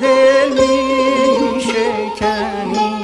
دل 0.00 0.52
می 0.52 1.60
شکنی 1.60 2.96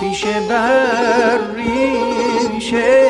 پیش 0.00 0.24
بر 0.26 1.38
ریشه 1.56 3.08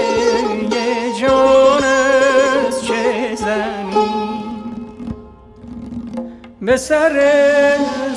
جان 1.21 1.85
از 1.85 2.85
چه 2.85 3.35
زنی. 3.35 4.45
به 6.63 6.77
سر 6.77 7.21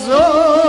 زلف 0.07 0.66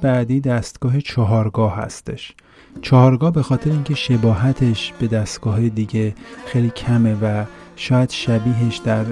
بعدی 0.00 0.40
دستگاه 0.40 1.00
چهارگاه 1.00 1.76
هستش. 1.76 2.34
چهارگاه 2.82 3.32
به 3.32 3.42
خاطر 3.42 3.70
اینکه 3.70 3.94
شباهتش 3.94 4.92
به 5.00 5.06
دستگاه 5.06 5.68
دیگه 5.68 6.14
خیلی 6.46 6.70
کمه 6.70 7.16
و 7.22 7.44
شاید 7.76 8.10
شبیهش 8.10 8.76
در 8.76 9.04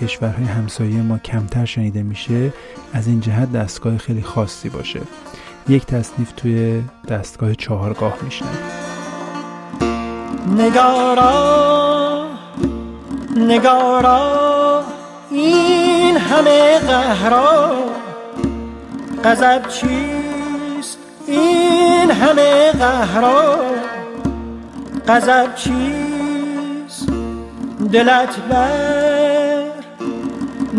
کشورهای 0.00 0.44
همسایه 0.44 1.02
ما 1.02 1.18
کمتر 1.18 1.64
شنیده 1.64 2.02
میشه 2.02 2.52
از 2.92 3.06
این 3.06 3.20
جهت 3.20 3.52
دستگاه 3.52 3.98
خیلی 3.98 4.22
خاصی 4.22 4.68
باشه. 4.68 5.00
یک 5.68 5.86
تصنیف 5.86 6.32
توی 6.32 6.82
دستگاه 7.08 7.54
چهارگاه 7.54 8.14
میشنه 8.22 8.48
نگارا 10.56 12.26
نگارا 13.36 14.84
این 15.30 16.16
همه 16.16 16.78
قهرا 16.78 17.72
غضب 19.24 19.68
چیست 19.68 20.15
این 21.26 22.10
همه 22.10 22.72
قهرا. 22.72 23.56
غضب 25.08 25.54
چیست؟ 25.54 27.08
دلت 27.92 28.36
بر 28.50 29.66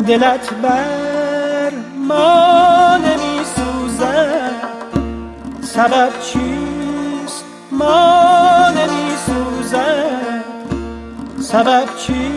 دلت 0.08 0.54
بر 0.54 1.72
ما 2.08 2.98
نمی 2.98 3.46
سوزد 3.56 4.52
سبب 5.62 6.10
چیست؟ 6.22 7.46
ما 7.72 8.70
نمی 8.70 9.16
سوزد 9.26 10.44
سبب 11.40 11.86
چیست؟ 11.98 12.37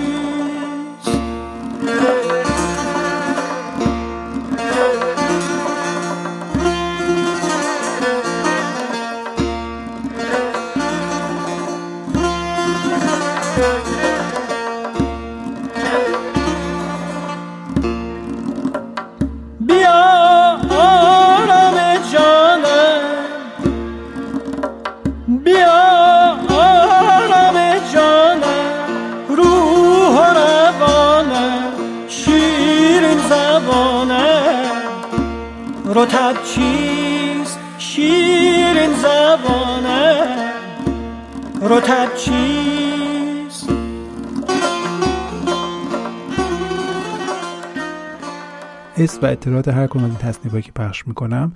اطلاعات 49.40 49.68
هر 49.68 49.86
کدوم 49.86 50.04
از 50.04 50.10
این 50.10 50.18
تصنیفایی 50.18 50.62
که 50.62 50.72
پخش 50.72 51.06
می‌کنم 51.06 51.52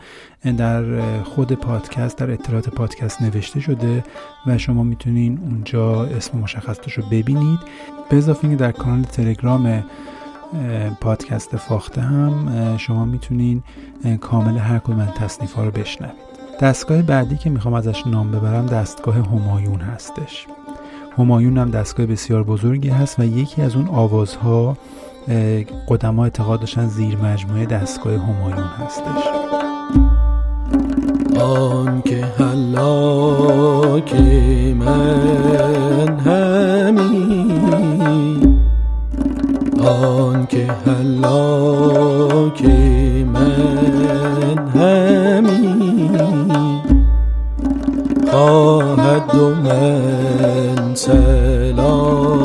در 0.56 0.84
خود 1.22 1.52
پادکست 1.52 2.18
در 2.18 2.30
اطلاعات 2.30 2.68
پادکست 2.68 3.22
نوشته 3.22 3.60
شده 3.60 4.04
و 4.46 4.58
شما 4.58 4.82
می‌تونین 4.82 5.38
اونجا 5.42 6.04
اسم 6.04 6.38
مشخصش 6.38 6.92
رو 6.92 7.04
ببینید. 7.10 7.58
به 8.10 8.16
اضافه 8.16 8.44
اینکه 8.44 8.64
در 8.64 8.72
کانال 8.72 9.02
تلگرام 9.02 9.84
پادکست 11.00 11.56
فاخته 11.56 12.00
هم 12.00 12.76
شما 12.76 13.04
می‌تونین 13.04 13.62
کامل 14.20 14.58
هر 14.58 14.78
کدوم 14.78 15.00
از 15.00 15.08
تصنیف 15.08 15.52
ها 15.52 15.64
رو 15.64 15.70
بشنوید. 15.70 16.14
دستگاه 16.60 17.02
بعدی 17.02 17.36
که 17.36 17.50
می‌خوام 17.50 17.74
ازش 17.74 18.06
نام 18.06 18.30
ببرم 18.30 18.66
دستگاه 18.66 19.14
همایون 19.14 19.80
هستش. 19.80 20.46
همایون 21.18 21.58
هم 21.58 21.70
دستگاه 21.70 22.06
بسیار 22.06 22.42
بزرگی 22.44 22.88
هست 22.88 23.20
و 23.20 23.24
یکی 23.24 23.62
از 23.62 23.76
اون 23.76 23.88
آوازها 23.88 24.76
قدما 25.88 26.24
اعتقاد 26.24 26.60
داشتن 26.60 26.86
زیر 26.86 27.16
مجموعه 27.16 27.66
دستگاه 27.66 28.12
همایون 28.14 28.58
هستش. 28.58 29.24
آن 31.40 32.02
که 32.02 32.24
حلاک 32.38 34.14
من 34.74 36.18
همین 36.18 37.64
آن 39.84 40.46
که 40.46 40.66
حلاک 40.86 42.64
من 43.24 44.58
همین 44.74 46.18
خواهد 48.30 49.34
و 49.34 49.54
من 49.54 50.94
سلامتش 50.94 52.44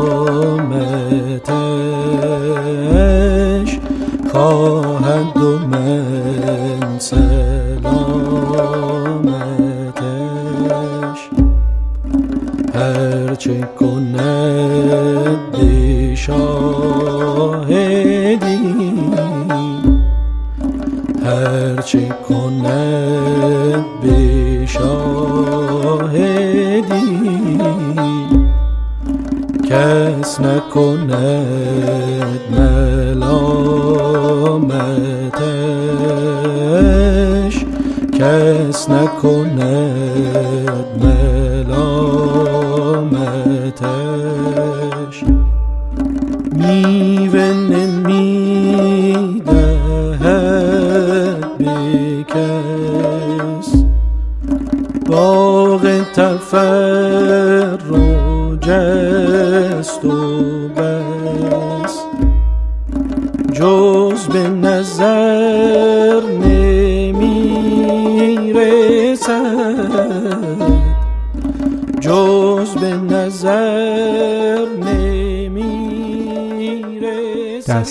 خواهد 4.32 5.38
و 5.38 5.60
من 5.68 7.00
سلامتش. 7.00 7.30
هرچه 12.76 13.70
کند 13.80 15.10
شاهدی 16.30 17.70
هرچه 21.26 22.10
کند 22.28 23.86
به 24.02 24.66
شاهدی 24.66 26.20
کس 29.70 30.40
نکند 30.40 31.20
ملامتش 32.52 34.09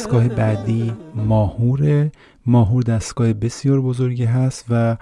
دستگاه 0.08 0.28
بعدی 0.28 0.92
ماهوره. 1.14 2.12
ماهور 2.46 2.82
دستگاه 2.82 3.32
بسیار 3.32 3.80
بزرگی 3.80 4.24
هست 4.24 4.64
و 4.70 4.96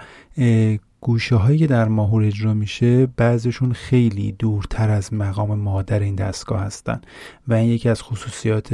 گوشه 1.01 1.35
هایی 1.35 1.59
که 1.59 1.67
در 1.67 1.87
ماهور 1.87 2.23
اجرا 2.23 2.53
میشه 2.53 3.05
بعضیشون 3.05 3.73
خیلی 3.73 4.31
دورتر 4.31 4.89
از 4.89 5.13
مقام 5.13 5.59
مادر 5.59 5.99
این 5.99 6.15
دستگاه 6.15 6.61
هستن 6.61 7.01
و 7.47 7.53
این 7.53 7.69
یکی 7.69 7.89
از 7.89 8.01
خصوصیات 8.01 8.73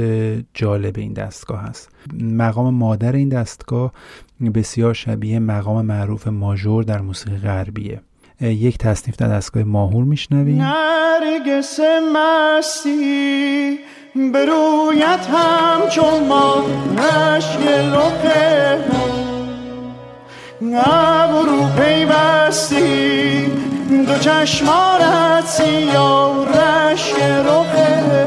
جالب 0.54 0.98
این 0.98 1.12
دستگاه 1.12 1.60
هست. 1.60 1.88
مقام 2.20 2.74
مادر 2.74 3.12
این 3.12 3.28
دستگاه 3.28 3.92
بسیار 4.54 4.94
شبیه 4.94 5.38
مقام 5.38 5.86
معروف 5.86 6.28
ماژور 6.28 6.84
در 6.84 7.00
موسیقی 7.00 7.36
غربیه. 7.36 8.00
یک 8.40 8.78
تصنیف 8.78 9.16
در 9.16 9.28
دستگاه 9.28 9.62
ماهور 9.62 10.04
میشنویم. 10.04 10.62
نرگس 10.62 11.80
مستی 12.14 13.78
برویت 14.14 15.26
همچون 15.32 16.26
ما 16.28 16.64
رشک 16.98 17.58
رخه 17.92 18.78
ابرو 20.86 21.66
پیوستی 21.76 23.46
دو 24.06 24.18
چشمارت 24.18 25.46
سیاه 25.46 26.48
رشک 26.48 27.14
رخه 27.22 28.26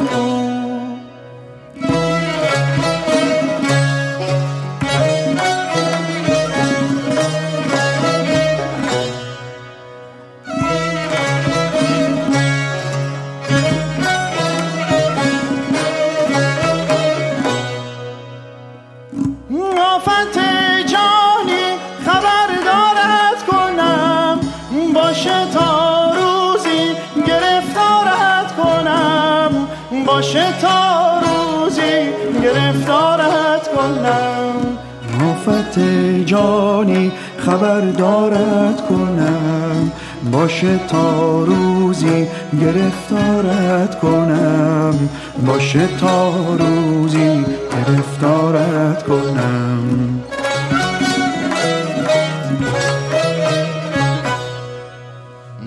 جانی 36.26 37.12
خبر 37.38 37.82
دارد 37.82 38.88
کنم. 38.90 39.92
باشه 40.32 40.80
تا 40.88 41.44
روزی 41.44 42.28
گرفتارت 42.62 44.00
کنم. 44.00 45.10
باشه 45.48 45.88
تا 46.00 46.34
روزی 46.60 47.46
گرفتارت 47.72 49.04
کنم. 49.04 50.24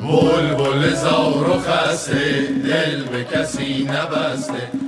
بلبل 0.02 0.94
زار 0.94 1.50
و 1.50 1.58
خسته 1.58 2.48
دل 2.64 3.04
به 3.04 3.24
کسی 3.24 3.88
نبسته. 3.88 4.79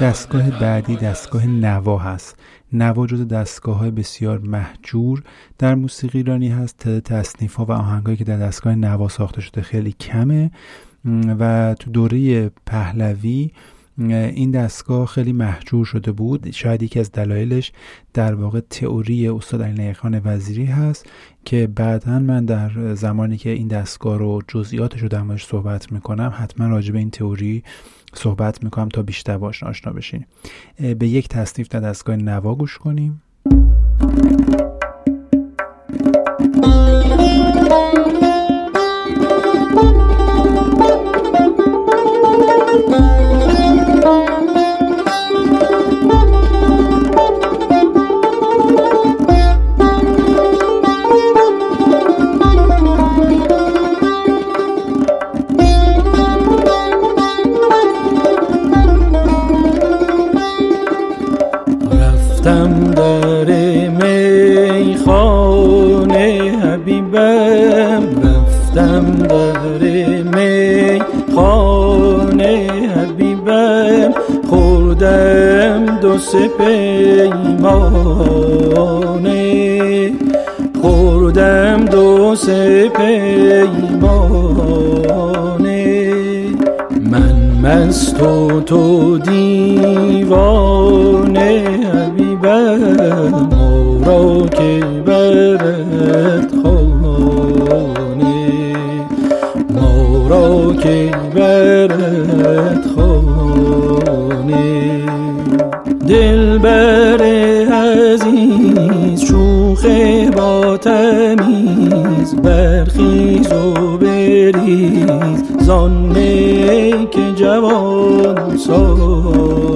دستگاه 0.00 0.50
بعدی 0.60 0.96
دستگاه 0.96 1.46
نوا 1.46 1.98
هست. 1.98 2.36
نوا 2.72 3.06
جز 3.06 3.28
دستگاه 3.28 3.78
های 3.78 3.90
بسیار 3.90 4.38
محجور 4.38 5.22
در 5.58 5.74
موسیقی 5.74 6.18
ایرانی 6.18 6.48
هست 6.48 6.78
تعداد 6.78 7.02
تصنیف 7.02 7.54
ها 7.54 7.64
و 7.64 7.72
آهنگایی 7.72 8.16
که 8.16 8.24
در 8.24 8.38
دستگاه 8.38 8.74
نوا 8.74 9.08
ساخته 9.08 9.40
شده 9.40 9.62
خیلی 9.62 9.92
کمه. 9.92 10.50
و 11.38 11.74
تو 11.78 11.90
دوره 11.90 12.50
پهلوی 12.66 13.50
این 13.98 14.50
دستگاه 14.50 15.06
خیلی 15.06 15.32
محجور 15.32 15.84
شده 15.84 16.12
بود. 16.12 16.50
شاید 16.50 16.82
یکی 16.82 17.00
از 17.00 17.12
دلایلش 17.12 17.72
در 18.14 18.34
واقع 18.34 18.60
تئوری 18.60 19.28
استاد 19.28 19.62
علی 19.62 19.94
وزیری 20.24 20.64
هست 20.64 21.06
که 21.44 21.66
بعدا 21.66 22.18
من 22.18 22.44
در 22.44 22.94
زمانی 22.94 23.36
که 23.36 23.50
این 23.50 23.68
دستگاه 23.68 24.18
رو 24.18 24.42
جزئیاتش 24.48 25.00
رو 25.00 25.08
در 25.08 25.36
صحبت 25.36 25.92
می‌کنم 25.92 26.32
حتما 26.36 26.68
راجع 26.68 26.92
به 26.92 26.98
این 26.98 27.10
تئوری 27.10 27.62
صحبت 28.14 28.64
می‌کنم 28.64 28.88
تا 28.88 29.02
بیشتر 29.02 29.38
باش 29.38 29.62
آشنا 29.62 29.92
بشین 29.92 30.24
به 30.98 31.08
یک 31.08 31.28
تصنیف 31.28 31.68
در 31.68 31.80
دستگاه 31.80 32.16
نوا 32.16 32.54
گوش 32.54 32.78
کنیم. 32.78 33.22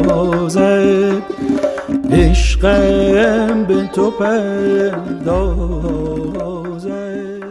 سازد 0.09 1.23
عشقم 2.11 3.65
به 3.65 3.87
تو 3.87 4.11
پردازد. 4.11 5.09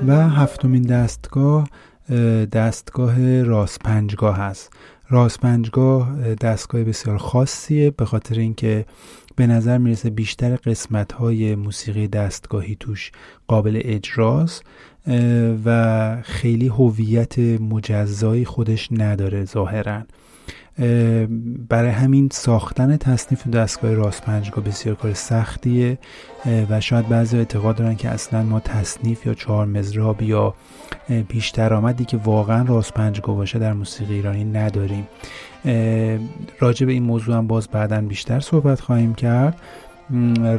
و 0.07 0.29
هفتمین 0.29 0.81
دستگاه 0.81 1.67
دستگاه 2.51 3.43
راست 3.43 3.79
پنجگاه 3.79 4.37
هست 4.37 4.73
راست 5.09 5.39
پنجگاه 5.39 6.35
دستگاه 6.35 6.83
بسیار 6.83 7.17
خاصیه 7.17 7.91
به 7.91 8.05
خاطر 8.05 8.39
اینکه 8.39 8.85
به 9.35 9.47
نظر 9.47 9.77
می‌رسه 9.77 10.09
بیشتر 10.09 10.55
قسمت 10.55 11.11
های 11.11 11.55
موسیقی 11.55 12.07
دستگاهی 12.07 12.77
توش 12.79 13.11
قابل 13.47 13.81
اجراست 13.83 14.63
و 15.65 16.21
خیلی 16.21 16.67
هویت 16.67 17.39
مجزایی 17.39 18.45
خودش 18.45 18.89
نداره 18.91 19.45
ظاهرا. 19.45 20.01
برای 21.69 21.91
همین 21.91 22.29
ساختن 22.31 22.97
تصنیف 22.97 23.47
دستگاه 23.47 23.93
راست 23.93 24.21
پنجگاه 24.21 24.63
بسیار 24.63 24.95
کار 24.95 25.13
سختیه 25.13 25.97
و 26.69 26.81
شاید 26.81 27.09
بعضی 27.09 27.37
اعتقاد 27.37 27.75
دارن 27.75 27.95
که 27.95 28.09
اصلا 28.09 28.43
ما 28.43 28.59
تصنیف 28.59 29.25
یا 29.25 29.33
چهار 29.33 29.65
مزراب 29.65 30.21
یا 30.21 30.53
پیش 31.27 31.59
آمدی 31.59 32.05
که 32.05 32.17
واقعا 32.17 32.65
راست 32.65 32.93
پنجگاه 32.93 33.35
باشه 33.35 33.59
در 33.59 33.73
موسیقی 33.73 34.13
ایرانی 34.13 34.43
نداریم. 34.45 35.07
راجع 36.59 36.85
به 36.85 36.91
این 36.91 37.03
موضوع 37.03 37.35
هم 37.35 37.47
باز 37.47 37.67
بعدا 37.67 38.01
بیشتر 38.01 38.39
صحبت 38.39 38.79
خواهیم 38.79 39.15
کرد. 39.15 39.61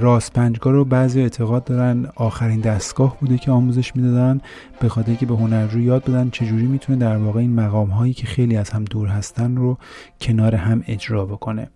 راست 0.00 0.32
پنجگاه 0.32 0.72
رو 0.72 0.84
بعضی 0.84 1.20
اعتقاد 1.20 1.64
دارن 1.64 2.06
آخرین 2.16 2.61
دستگاه 2.61 3.16
بوده 3.20 3.38
که 3.38 3.50
آموزش 3.50 3.96
می‌دادن 3.96 4.40
به 4.80 4.88
خاطر 4.88 5.14
که 5.14 5.26
به 5.26 5.37
هنرجو 5.37 5.80
یاد 5.80 6.04
بدن 6.04 6.30
چجوری 6.30 6.66
می‌تونه 6.66 6.98
در 6.98 7.16
واقع 7.16 7.40
این 7.40 7.54
مقام 7.54 7.90
هایی 7.90 8.12
که 8.12 8.26
خیلی 8.26 8.56
از 8.56 8.70
هم 8.70 8.84
دور 8.84 9.08
هستن 9.08 9.56
رو 9.56 9.78
کنار 10.20 10.54
هم 10.54 10.82
اجرا 10.87 11.26
بکنه. 11.26 11.70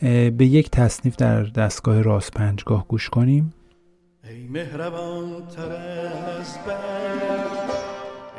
به 0.00 0.46
یک 0.46 0.70
تصنیف 0.70 1.16
در 1.16 1.42
دستگاه 1.42 2.02
راست 2.02 2.32
پنجگاه 2.32 2.88
گوش 2.88 3.08
کنیم. 3.08 3.54
ای 4.30 4.48
مهربان 4.48 5.28
تر 5.56 5.72
از 6.40 6.58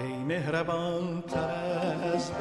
ای 0.01 0.23
مهربان 0.27 1.23
تر 1.27 2.13
از 2.13 2.31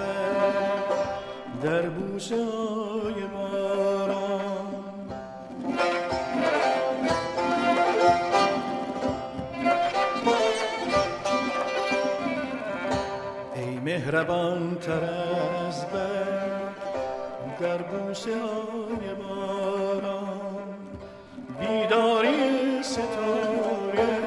در 1.62 1.88
بوسه 1.88 2.36
های 2.36 3.14
مهربان 14.14 14.74
تر 14.74 15.04
از 15.66 15.86
برد 15.86 17.58
در 17.60 17.82
بوسه 17.82 18.30
های 18.30 19.14
باران 19.14 20.74
بیداری 21.60 22.82
ستاره 22.82 24.18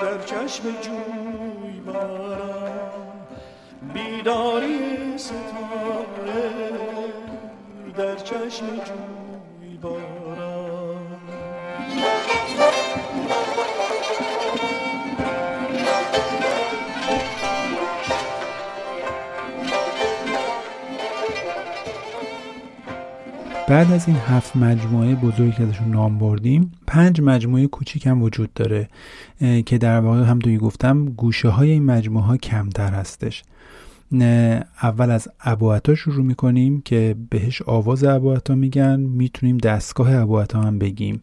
در 0.00 0.18
چشم 0.26 0.62
جوی 0.80 1.80
باران 1.86 3.26
بیداری 3.94 5.18
ستاره 5.18 6.50
در 7.96 8.14
چشم 8.14 8.66
جوی 8.66 9.13
بعد 23.68 23.92
از 23.92 24.08
این 24.08 24.16
هفت 24.16 24.56
مجموعه 24.56 25.14
بزرگی 25.14 25.52
که 25.52 25.62
ازشون 25.62 25.88
نام 25.88 26.18
بردیم 26.18 26.72
پنج 26.86 27.20
مجموعه 27.20 27.66
کوچیک 27.66 28.06
هم 28.06 28.22
وجود 28.22 28.54
داره 28.54 28.88
که 29.66 29.78
در 29.78 30.00
واقع 30.00 30.22
هم 30.22 30.38
دوی 30.38 30.58
گفتم 30.58 31.04
گوشه 31.04 31.48
های 31.48 31.70
این 31.70 31.84
مجموعه 31.84 32.24
ها 32.24 32.36
کمتر 32.36 32.92
هستش. 32.92 33.42
اول 34.82 35.10
از 35.10 35.28
ابوعتا 35.40 35.94
شروع 35.94 36.24
می‌کنیم 36.24 36.80
که 36.80 37.16
بهش 37.30 37.62
آواز 37.62 38.04
ابوعتا 38.04 38.54
میگن. 38.54 39.00
می‌تونیم 39.00 39.58
دستگاه 39.58 40.14
ابوعتا 40.14 40.60
هم 40.60 40.78
بگیم. 40.78 41.22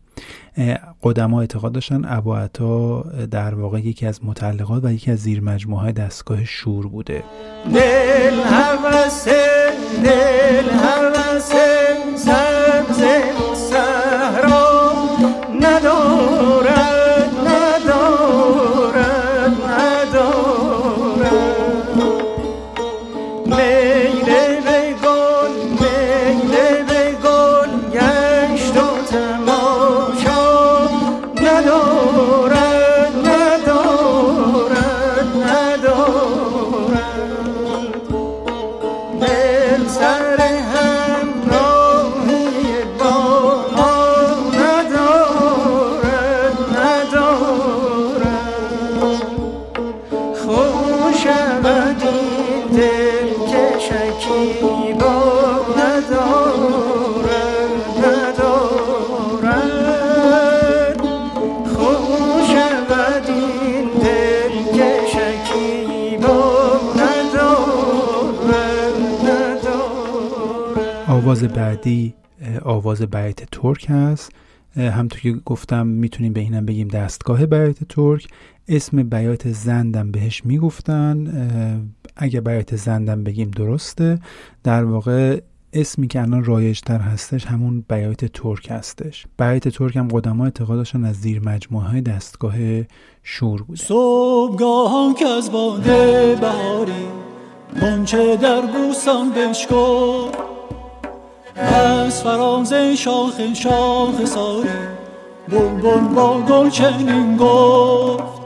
قدما 1.04 1.42
اعتقاد 1.42 1.72
داشتن 1.72 2.02
ابوعتا 2.06 3.02
در 3.32 3.56
واقع 3.56 3.80
یکی 3.80 4.06
از 4.06 4.26
متعلقات 4.26 4.86
و 4.86 4.94
یکی 4.94 5.12
از 5.12 5.20
زیر 5.20 5.42
مجموعه 5.42 5.92
دستگاه 5.92 6.46
شور 6.46 6.88
بوده. 6.88 7.24
دل 7.74 8.42
دل 10.04 10.70
آواز 71.12 71.44
بعدی 71.44 72.14
آواز 72.62 73.02
بیت 73.02 73.50
ترک 73.52 73.86
هست. 73.90 74.32
همطور 74.76 75.22
که 75.22 75.32
گفتم 75.32 75.88
می‌تونیم 75.88 76.34
به 76.34 76.40
اینم 76.40 76.66
بگیم 76.66 76.88
دستگاه 76.88 77.46
بیات 77.46 77.84
ترک. 77.84 78.28
اسم 78.68 79.04
بیات 79.04 79.52
زندم 79.52 80.12
بهش 80.12 80.46
می‌گفتن. 80.46 81.28
اگه 82.16 82.42
بیات 82.42 82.76
زندم 82.76 83.24
بگیم 83.24 83.52
درسته. 83.52 84.20
در 84.64 84.84
واقع 84.84 85.42
اسمی 85.74 86.08
که 86.08 86.22
الان 86.22 86.44
رایجتر 86.44 87.00
هستش 87.00 87.46
همون 87.46 87.86
بیات 87.90 88.26
ترک 88.26 88.68
هستش. 88.72 89.26
بیات 89.40 89.68
ترک 89.68 89.96
هم 89.96 90.08
قدما 90.08 90.44
اعتقادشون 90.44 91.06
از 91.06 91.16
زیر 91.16 91.40
مجموعه 91.50 91.88
های 91.88 92.02
دستگاه 92.02 92.56
شور 93.24 93.64
بوده. 93.64 93.84
صبحگاه 93.84 95.16
که 95.20 95.28
از 95.28 95.52
باده 95.52 96.36
بهاری 96.42 97.06
منچه 97.82 98.38
در 98.38 98.62
بوستان 98.62 99.32
بشکن 99.32 100.32
از 101.56 102.24
فراز 102.24 102.74
شاخ 102.74 103.54
شاخ 103.54 104.26
ساری 104.26 104.70
بلبل 105.50 106.00
با 106.16 106.42
گل 106.42 106.70
چنین 106.70 107.38
گفت. 107.38 108.42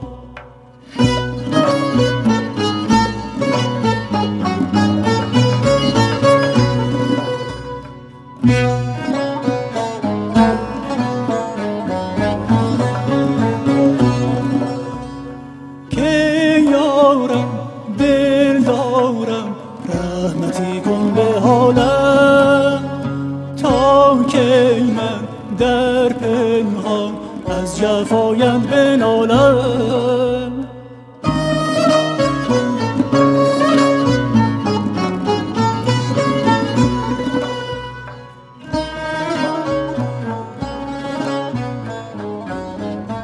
جفایند 27.86 28.69
بنالم 28.69 30.52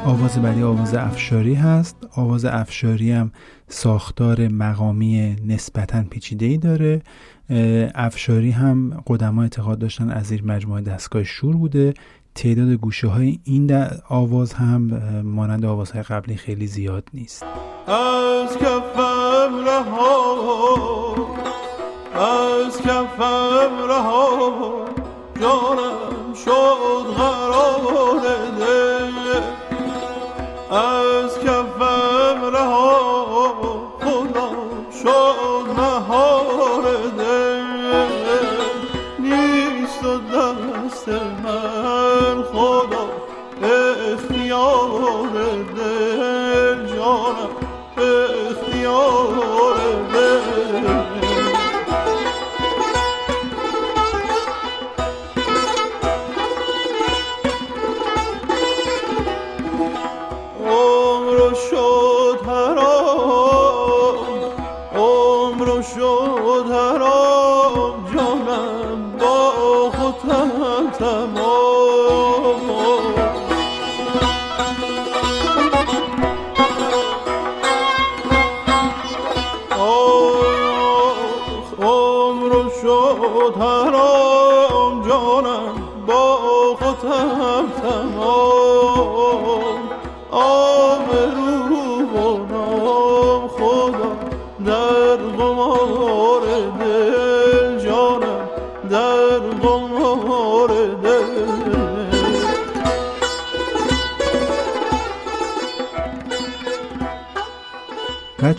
آواز 0.04 0.38
بعدی 0.38 0.62
آواز 0.62 0.94
افشاری 0.94 1.54
هست. 1.54 1.96
آواز 2.16 2.44
افشاری 2.44 3.12
هم 3.12 3.32
ساختار 3.68 4.48
مقامی 4.48 5.36
نسبتا 5.46 6.04
پیچیده 6.10 6.46
ای 6.46 6.58
داره 6.58 7.02
افشاری 7.94 8.50
هم 8.50 9.02
قدما 9.06 9.42
اعتقاد 9.42 9.78
داشتن 9.78 10.10
از 10.10 10.26
زیر 10.26 10.44
مجموعه 10.44 10.82
دستگاه 10.82 11.24
شور 11.24 11.56
بوده. 11.56 11.94
تعداد 12.34 12.68
گوشه 12.68 13.08
های 13.08 13.38
این 13.44 13.86
آواز 14.08 14.52
هم 14.52 14.80
مانند 15.24 15.64
آوازهای 15.64 16.02
قبلی 16.02 16.36
خیلی 16.36 16.66
زیاد 16.66 17.08
نیست. 17.14 17.42
از 17.86 18.58
کفم 18.58 19.64
رها 19.66 21.16
از 22.14 22.78
کفم 22.78 23.88
رها 23.88 24.84
جانم 25.40 26.34
شد 26.44 27.14
قرار 27.16 27.72
از 30.72 31.38
کفم 31.38 32.44
رها 32.52 33.42
خدا 34.00 34.50
شد 35.02 35.80
مهار 35.80 36.84
نیست 39.18 40.02
دست 40.02 41.08
من. 41.44 42.01
اختیار 44.52 45.64
دل 45.76 46.96
جانم 46.96 47.52
اختیار 47.96 49.61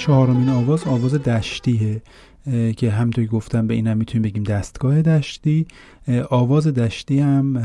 چهارمین 0.03 0.49
آواز 0.49 0.87
آواز 0.87 1.13
دشتیه 1.13 2.01
که 2.77 2.91
همطوری 2.91 3.27
گفتم 3.27 3.67
به 3.67 3.73
این 3.73 3.87
هم 3.87 3.97
می‌تونیم 3.97 4.21
بگیم 4.21 4.43
دستگاه 4.43 5.01
دشتی. 5.01 5.67
آواز 6.29 6.67
دشتی 6.67 7.19
هم 7.19 7.55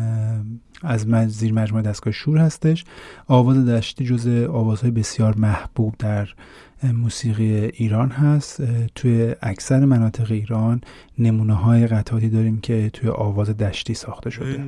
از 0.82 1.06
زیر 1.28 1.52
مجموعه 1.52 1.82
دستگاه 1.84 2.12
شور 2.12 2.38
هستش. 2.38 2.84
آواز 3.26 3.66
دشتی 3.66 4.04
جز 4.04 4.26
آوازهای 4.48 4.90
بسیار 4.90 5.34
محبوب 5.36 5.94
در 5.98 6.28
موسیقی 6.82 7.54
ایران 7.54 8.08
هست. 8.08 8.62
توی 8.94 9.34
اکثر 9.42 9.84
مناطق 9.84 10.32
ایران 10.32 10.80
نمونه 11.18 11.54
های 11.54 11.86
قطعاتی 11.86 12.28
داریم 12.28 12.60
که 12.60 12.90
توی 12.92 13.08
آواز 13.08 13.50
دشتی 13.50 13.94
ساخته 13.94 14.30
شده. 14.30 14.64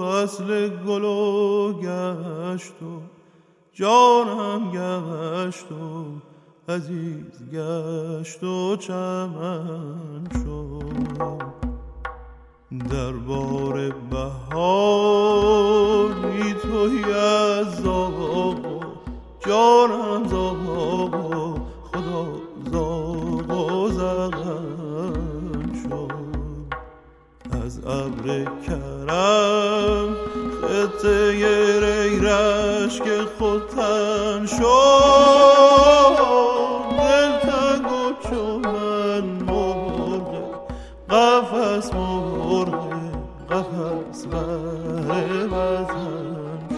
فصل 0.00 0.68
گلو 0.86 1.72
گشت 1.82 2.74
جانم 3.78 4.70
گشت 4.70 5.72
و 5.72 6.04
عزیز 6.72 7.50
گشت 7.52 8.42
و 8.44 8.76
چمن 8.76 10.28
شد. 10.32 10.88
در 12.90 13.12
بار 13.12 13.90
بهاری 14.10 15.34
توی 16.62 17.12
از 17.12 17.76
زاغ 17.82 18.84
جانم 19.46 20.28
زاغ 20.28 21.58
خدا 21.92 22.26
زاغ 22.72 23.50
و 23.50 23.88
زغن 23.88 25.72
شد. 25.82 26.12
از 27.64 27.84
ابر 27.86 28.44
کرم 28.66 30.27
ریرش 31.80 33.00
که 33.00 33.18
خودتن 33.38 34.46
شد 34.46 36.16
دل 36.98 37.38
تنگ 37.38 37.92
و 37.92 38.12
چون 38.28 38.66
من 38.66 39.24
مرغ 39.24 40.30
قفص 41.10 41.94
مرغ 41.94 42.92
قفص 43.50 44.26
بر 44.26 45.46
شد 45.48 46.68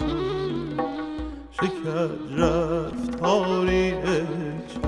شکر 1.51 2.09
رفتاری 2.37 3.91
چه 4.67 4.79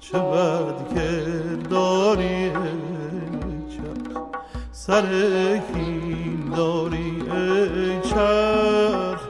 چه 0.00 0.18
بد 0.18 0.94
کرداری 0.94 2.50
چه 3.70 3.82
سر 4.72 5.06
کین 5.72 6.52
داری 6.56 7.09
ای 7.32 8.00
چرخ 8.00 9.20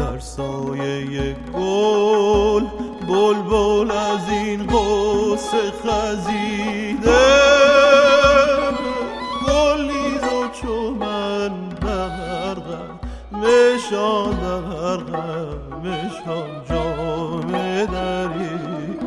در 0.00 0.18
سایه 0.18 1.36
گل 1.54 2.64
بلبل 3.08 3.90
از 3.90 4.28
این 4.30 4.66
قصه 4.66 5.72
خزیده. 5.84 7.20
گلیز 9.48 10.22
و 10.22 10.48
چو 10.52 10.90
من 10.90 11.68
در 11.68 12.56
مشان 13.32 14.30
در 14.30 15.00
مشان 15.82 16.64
جام 16.68 17.52
دری. 17.84 18.98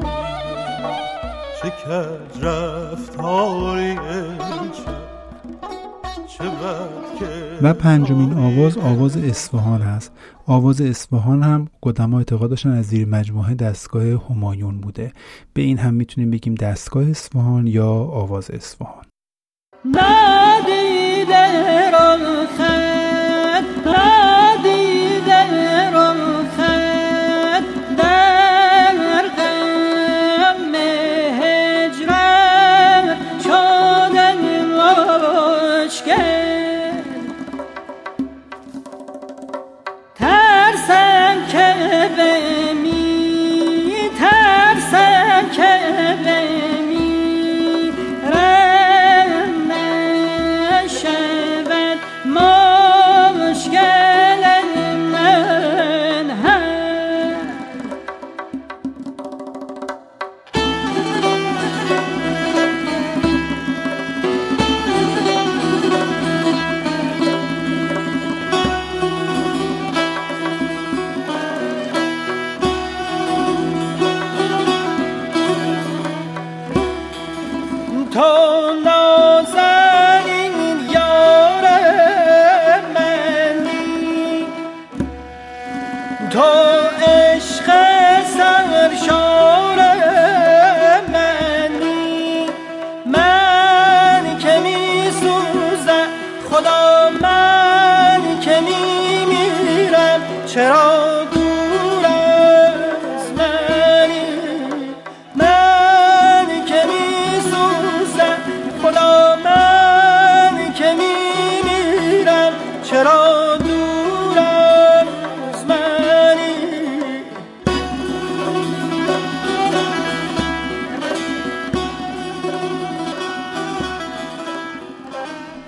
چه 1.62 1.70
کج 1.70 2.44
رفتاری 2.46 3.98
و 7.64 7.74
پنجمین 7.74 8.34
آواز 8.34 8.78
آواز 8.78 9.18
اصفهان 9.18 9.82
است. 9.82 10.12
آواز 10.46 10.82
اصفهان 10.82 11.44
هم 11.44 11.68
قدما 11.84 12.18
اعتقاد 12.18 12.50
داشتن 12.50 12.70
از 12.70 12.86
زیر 12.86 13.08
مجموعه 13.08 13.56
دستگاه 13.56 14.04
همایون 14.30 14.82
بوده. 14.82 15.14
به 15.54 15.62
این 15.62 15.78
هم 15.78 15.94
می‌تونیم 15.94 16.32
بگیم 16.32 16.56
دستگاه 16.56 17.10
اصفهان 17.10 17.68
یا 17.68 17.90
آواز 17.90 18.52
اصفهان. 18.52 19.04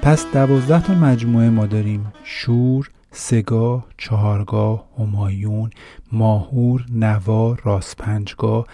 پس 0.05 0.25
دوازده 0.33 0.81
تا 0.81 0.93
مجموعه 0.93 1.49
ما 1.49 1.65
داریم. 1.65 2.13
شور، 2.23 2.89
سگاه، 3.11 3.85
چهارگاه، 3.97 4.89
همایون، 4.99 5.69
ماهور، 6.11 6.85
نوا، 6.93 7.57
راسپنجگاه، 7.63 8.67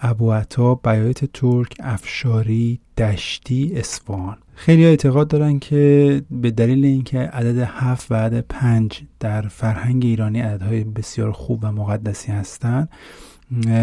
ابوعطا، 0.00 0.74
بیایت 0.74 1.24
ترک، 1.24 1.74
افشاری، 1.80 2.80
دشتی، 2.98 3.72
اسفان 3.76 4.36
خیلی 4.54 4.84
اعتقاد 4.84 5.28
دارن 5.28 5.58
که 5.58 6.22
به 6.30 6.50
دلیل 6.50 6.84
اینکه 6.84 7.18
عدد 7.18 7.58
هفت 7.58 8.12
و 8.12 8.14
عدد 8.14 8.44
پنج 8.48 9.02
در 9.20 9.42
فرهنگ 9.42 10.04
ایرانی 10.04 10.40
عددهای 10.40 10.84
بسیار 10.84 11.32
خوب 11.32 11.58
و 11.62 11.72
مقدسی 11.72 12.32
هستند 12.32 12.88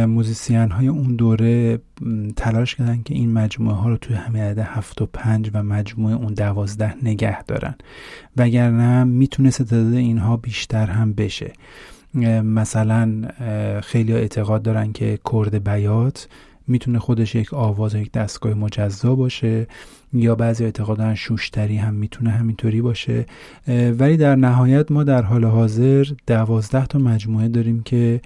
موزیسین 0.07 0.71
های 0.71 0.87
اون 0.87 1.15
دوره 1.15 1.79
تلاش 2.35 2.75
کردن 2.75 3.01
که 3.03 3.13
این 3.13 3.33
مجموعه 3.33 3.75
ها 3.75 3.89
رو 3.89 3.97
توی 3.97 4.15
همه 4.15 4.41
عدد 4.41 4.59
هفت 4.59 5.01
و 5.01 5.05
پنج 5.05 5.49
و 5.53 5.63
مجموعه 5.63 6.15
اون 6.15 6.33
دوازده 6.33 6.93
نگه 7.03 7.43
دارن. 7.43 7.75
وگرنه 8.37 9.03
می‌تونه 9.03 9.51
تعداد 9.51 9.93
اینها 9.93 10.37
بیشتر 10.37 10.85
هم 10.85 11.13
بشه. 11.13 11.53
مثلا 12.43 13.21
خیلی 13.83 14.13
اعتقاد 14.13 14.61
دارن 14.61 14.91
که 14.91 15.19
کرد 15.31 15.63
بیات 15.63 16.27
می‌تونه 16.67 16.99
خودش 16.99 17.35
یک 17.35 17.53
آواز 17.53 17.95
و 17.95 17.97
یک 17.97 18.11
دستگاه 18.11 18.53
مجزا 18.53 19.15
باشه 19.15 19.67
یا 20.13 20.35
بعضی 20.35 20.63
اعتقاد 20.63 20.97
دارن 20.97 21.15
شوشتری 21.15 21.77
هم 21.77 21.93
می‌تونه 21.93 22.29
همینطوری 22.29 22.81
باشه. 22.81 23.25
ولی 23.67 24.17
در 24.17 24.35
نهایت 24.35 24.91
ما 24.91 25.03
در 25.03 25.21
حال 25.21 25.45
حاضر 25.45 26.05
دوازده 26.27 26.85
تا 26.85 26.99
مجموعه 26.99 27.47
داریم 27.47 27.83
که 27.83 28.21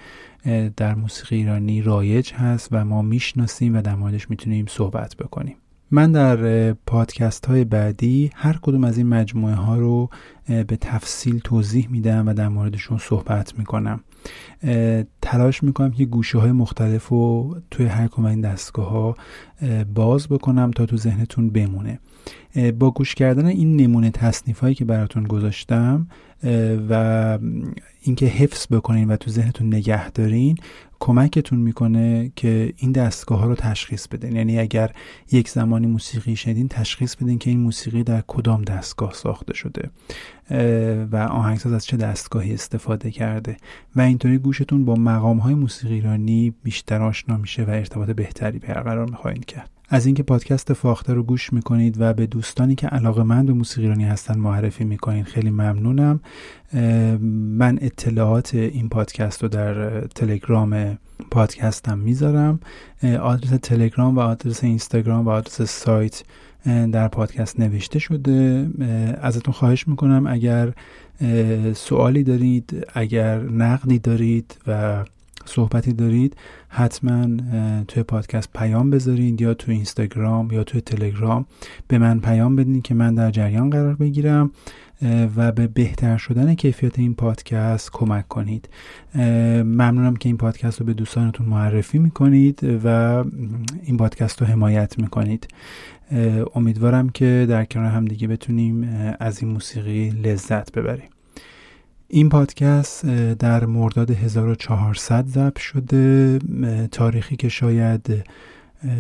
در 0.78 0.96
موسیقی 0.96 1.36
ایرانی 1.36 1.82
رایج 1.82 2.34
هست 2.34 2.70
و 2.72 2.86
ما 2.86 3.02
می‌شناسیم 3.02 3.76
و 3.76 3.82
در 3.82 3.96
موردش 3.96 4.30
می‌تونیم 4.30 4.66
صحبت 4.70 5.16
بکنیم. 5.16 5.56
من 5.92 6.12
در 6.12 6.74
پادکست 6.74 7.46
های 7.46 7.64
بعدی 7.66 8.32
هر 8.36 8.60
کدوم 8.62 8.84
از 8.84 8.98
این 8.98 9.08
مجموعه 9.08 9.56
ها 9.56 9.78
رو 9.78 10.10
به 10.48 10.78
تفصیل 10.82 11.40
توضیح 11.40 11.88
میدم 11.92 12.28
و 12.28 12.34
در 12.34 12.50
موردشون 12.50 12.98
صحبت 12.98 13.60
می‌کنم. 13.60 14.00
تلاش 15.22 15.64
می‌کنم 15.64 15.92
که 15.92 16.06
گوشه 16.06 16.38
های 16.38 16.52
مختلف 16.52 17.08
رو 17.08 17.56
توی 17.72 17.86
هر 17.86 18.08
کدوم 18.08 18.26
این 18.26 18.42
دستگاه 18.42 18.90
ها 18.90 19.16
باز 19.94 20.28
بکنم 20.28 20.72
تا 20.72 20.86
تو 20.86 20.98
ذهنتون 20.98 21.50
بمونه. 21.50 22.00
با 22.80 22.92
گوش 22.92 23.16
کردن 23.16 23.46
این 23.46 23.76
نمونه 23.76 24.12
تصنیف 24.12 24.60
هایی 24.60 24.76
که 24.76 24.86
براتون 24.86 25.24
گذاشتم 25.24 26.08
و 26.90 27.40
اینکه 28.02 28.26
حفظ 28.26 28.68
بکنین 28.72 29.08
و 29.08 29.16
تو 29.16 29.32
ذهنتون 29.32 29.68
نگه 29.68 30.12
دارین 30.12 30.58
کمکتون 31.00 31.60
می‌کنه 31.60 32.32
که 32.36 32.74
این 32.78 32.92
دستگاه 32.92 33.40
ها 33.40 33.48
رو 33.48 33.56
تشخیص 33.56 34.08
بدین. 34.08 34.36
یعنی 34.36 34.60
اگر 34.60 34.92
یک 35.32 35.50
زمانی 35.50 35.88
موسیقی 35.88 36.36
شدین 36.36 36.68
تشخیص 36.68 37.16
بدین 37.16 37.38
که 37.38 37.50
این 37.50 37.60
موسیقی 37.60 38.04
در 38.04 38.24
کدام 38.28 38.62
دستگاه 38.62 39.14
ساخته 39.14 39.54
شده 39.54 39.90
و 41.12 41.16
آهنگساز 41.16 41.74
از 41.74 41.86
چه 41.86 41.98
دستگاهی 41.98 42.54
استفاده 42.54 43.12
کرده. 43.12 43.58
و 43.96 44.02
اینطوری 44.02 44.38
گوشتون 44.38 44.86
با 44.86 44.96
مقام 44.96 45.38
های 45.38 45.54
موسیقی 45.54 45.94
ایرانی 45.94 46.54
بیشتر 46.64 47.02
آشنا 47.02 47.38
میشه 47.38 47.64
و 47.64 47.70
ارتباط 47.70 48.10
بهتری 48.10 48.60
برقرار 48.60 49.10
می‌خواین 49.10 49.42
کرد. 49.42 49.70
از 49.90 50.06
اینکه 50.06 50.24
پادکست 50.24 50.74
فاخته 50.74 51.14
رو 51.14 51.24
گوش 51.24 51.54
می‌کنید 51.54 51.96
و 52.00 52.14
به 52.14 52.28
دوستانی 52.28 52.76
که 52.76 52.88
علاقه 52.88 53.24
من 53.24 53.46
به 53.46 53.54
موسیقی 53.54 53.82
ایرانی 53.82 54.06
هستن 54.06 54.40
معرفی 54.40 54.84
می‌کنید 54.84 55.26
خیلی 55.26 55.50
ممنونم. 55.50 56.20
من 57.58 57.78
اطلاعات 57.82 58.56
این 58.56 58.90
پادکست 58.90 59.44
رو 59.44 59.50
در 59.50 60.02
تلگرام 60.02 60.98
پادکستم 61.32 61.98
می‌ذارم. 61.98 62.60
آدرس 63.22 63.50
تلگرام 63.62 64.16
و 64.16 64.20
آدرس 64.20 64.64
اینستاگرام 64.64 65.26
و 65.26 65.30
آدرس 65.30 65.62
سایت 65.62 66.24
در 66.66 67.08
پادکست 67.08 67.60
نوشته 67.60 68.00
شده. 68.00 68.70
ازتون 69.22 69.54
خواهش 69.54 69.88
می‌کنم 69.88 70.28
اگر 70.28 70.74
سوالی 71.74 72.24
دارید 72.24 72.88
اگر 72.94 73.40
نقدی 73.40 74.00
دارید 74.00 74.58
و 74.68 75.04
صحبتی 75.48 75.94
دارید 75.94 76.36
حتما 76.70 77.28
توی 77.88 78.04
پادکست 78.04 78.50
پیام 78.54 78.90
بذارین 78.90 79.38
یا 79.40 79.54
تو 79.54 79.72
اینستاگرام 79.72 80.52
یا 80.52 80.64
توی 80.64 80.82
تلگرام 80.82 81.46
به 81.88 81.98
من 81.98 82.20
پیام 82.20 82.56
بدین 82.56 82.82
که 82.82 82.94
من 82.94 83.16
در 83.16 83.32
جریان 83.32 83.70
قرار 83.70 83.96
بگیرم 83.96 84.52
و 85.36 85.52
به 85.52 85.68
بهتر 85.68 86.18
شدن 86.18 86.54
کیفیت 86.56 87.00
این 87.00 87.14
پادکست 87.14 87.92
کمک 87.94 88.28
کنید. 88.28 88.70
ممنونم 89.16 90.16
که 90.16 90.30
این 90.30 90.38
پادکست 90.38 90.80
رو 90.80 90.86
به 90.86 90.94
دوستانتون 90.94 91.48
معرفی 91.48 92.00
می‌کنید 92.00 92.60
و 92.84 92.88
این 93.84 93.98
پادکست 93.98 94.42
رو 94.42 94.48
حمایت 94.48 95.00
می‌کنید. 95.00 95.48
امیدوارم 96.56 97.10
که 97.10 97.46
در 97.50 97.66
کنار 97.66 97.92
هم 97.92 98.06
دیگه 98.06 98.28
بتونیم 98.28 98.90
از 99.20 99.44
این 99.44 99.52
موسیقی 99.52 100.10
لذت 100.10 100.72
ببریم. 100.72 101.10
این 102.10 102.30
پادکست 102.30 103.06
در 103.36 103.66
مرداد 103.66 104.12
1400 104.12 105.28
ضبط 105.28 105.60
شده. 105.60 106.40
تاریخی 106.92 107.36
که 107.36 107.50
شاید 107.50 108.24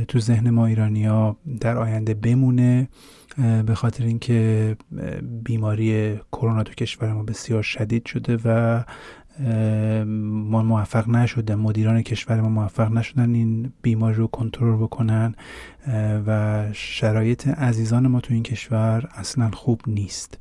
تو 0.07 0.19
ذهن 0.19 0.49
ما 0.49 0.65
ایرانیا 0.65 1.37
در 1.59 1.77
آینده 1.77 2.13
بمونه 2.13 2.87
به 3.65 3.75
خاطر 3.75 4.03
اینکه 4.03 4.75
بیماری 5.43 6.19
کرونا 6.31 6.63
تو 6.63 6.73
کشور 6.73 7.13
ما 7.13 7.23
بسیار 7.23 7.61
شدید 7.61 8.05
شده 8.05 8.37
و 8.45 8.83
ما 10.05 10.63
موفق 10.63 11.09
نشده 11.09 11.55
مدیران 11.55 12.01
کشور 12.01 12.41
ما 12.41 12.49
موفق 12.49 12.91
نشدن 12.91 13.33
این 13.33 13.73
بیماری 13.81 14.15
رو 14.15 14.27
کنترل 14.27 14.75
بکنن 14.75 15.35
و 16.27 16.63
شرایط 16.73 17.47
عزیزان 17.47 18.07
ما 18.07 18.19
تو 18.21 18.33
این 18.33 18.43
کشور 18.43 19.09
اصلا 19.15 19.51
خوب 19.51 19.81
نیست. 19.87 20.37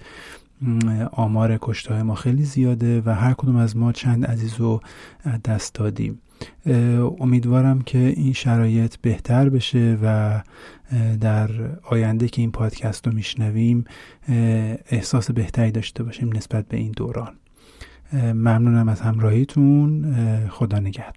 آمار 1.12 1.58
کشته 1.60 2.02
ما 2.02 2.14
خیلی 2.14 2.44
زیاده 2.44 3.02
و 3.06 3.14
هر 3.14 3.32
کدوم 3.32 3.56
از 3.56 3.76
ما 3.76 3.92
چند 3.92 4.26
عزیز 4.26 4.54
رو 4.54 4.80
دست 5.44 5.74
دادیم. 5.74 6.18
امیدوارم 7.20 7.80
که 7.82 7.98
این 7.98 8.32
شرایط 8.32 8.96
بهتر 8.96 9.48
بشه 9.48 9.98
و 10.02 10.40
در 11.20 11.50
آینده 11.82 12.28
که 12.28 12.42
این 12.42 12.50
پادکست 12.50 13.06
رو 13.06 13.14
میشنویم 13.14 13.84
احساس 14.90 15.30
بهتری 15.30 15.70
داشته 15.70 16.02
باشیم 16.02 16.36
نسبت 16.36 16.68
به 16.68 16.76
این 16.76 16.92
دوران. 16.92 17.34
ممنونم 18.12 18.88
از 18.88 19.00
همراهیتون. 19.00 20.14
خدا 20.48 20.78
نگهدار. 20.78 21.16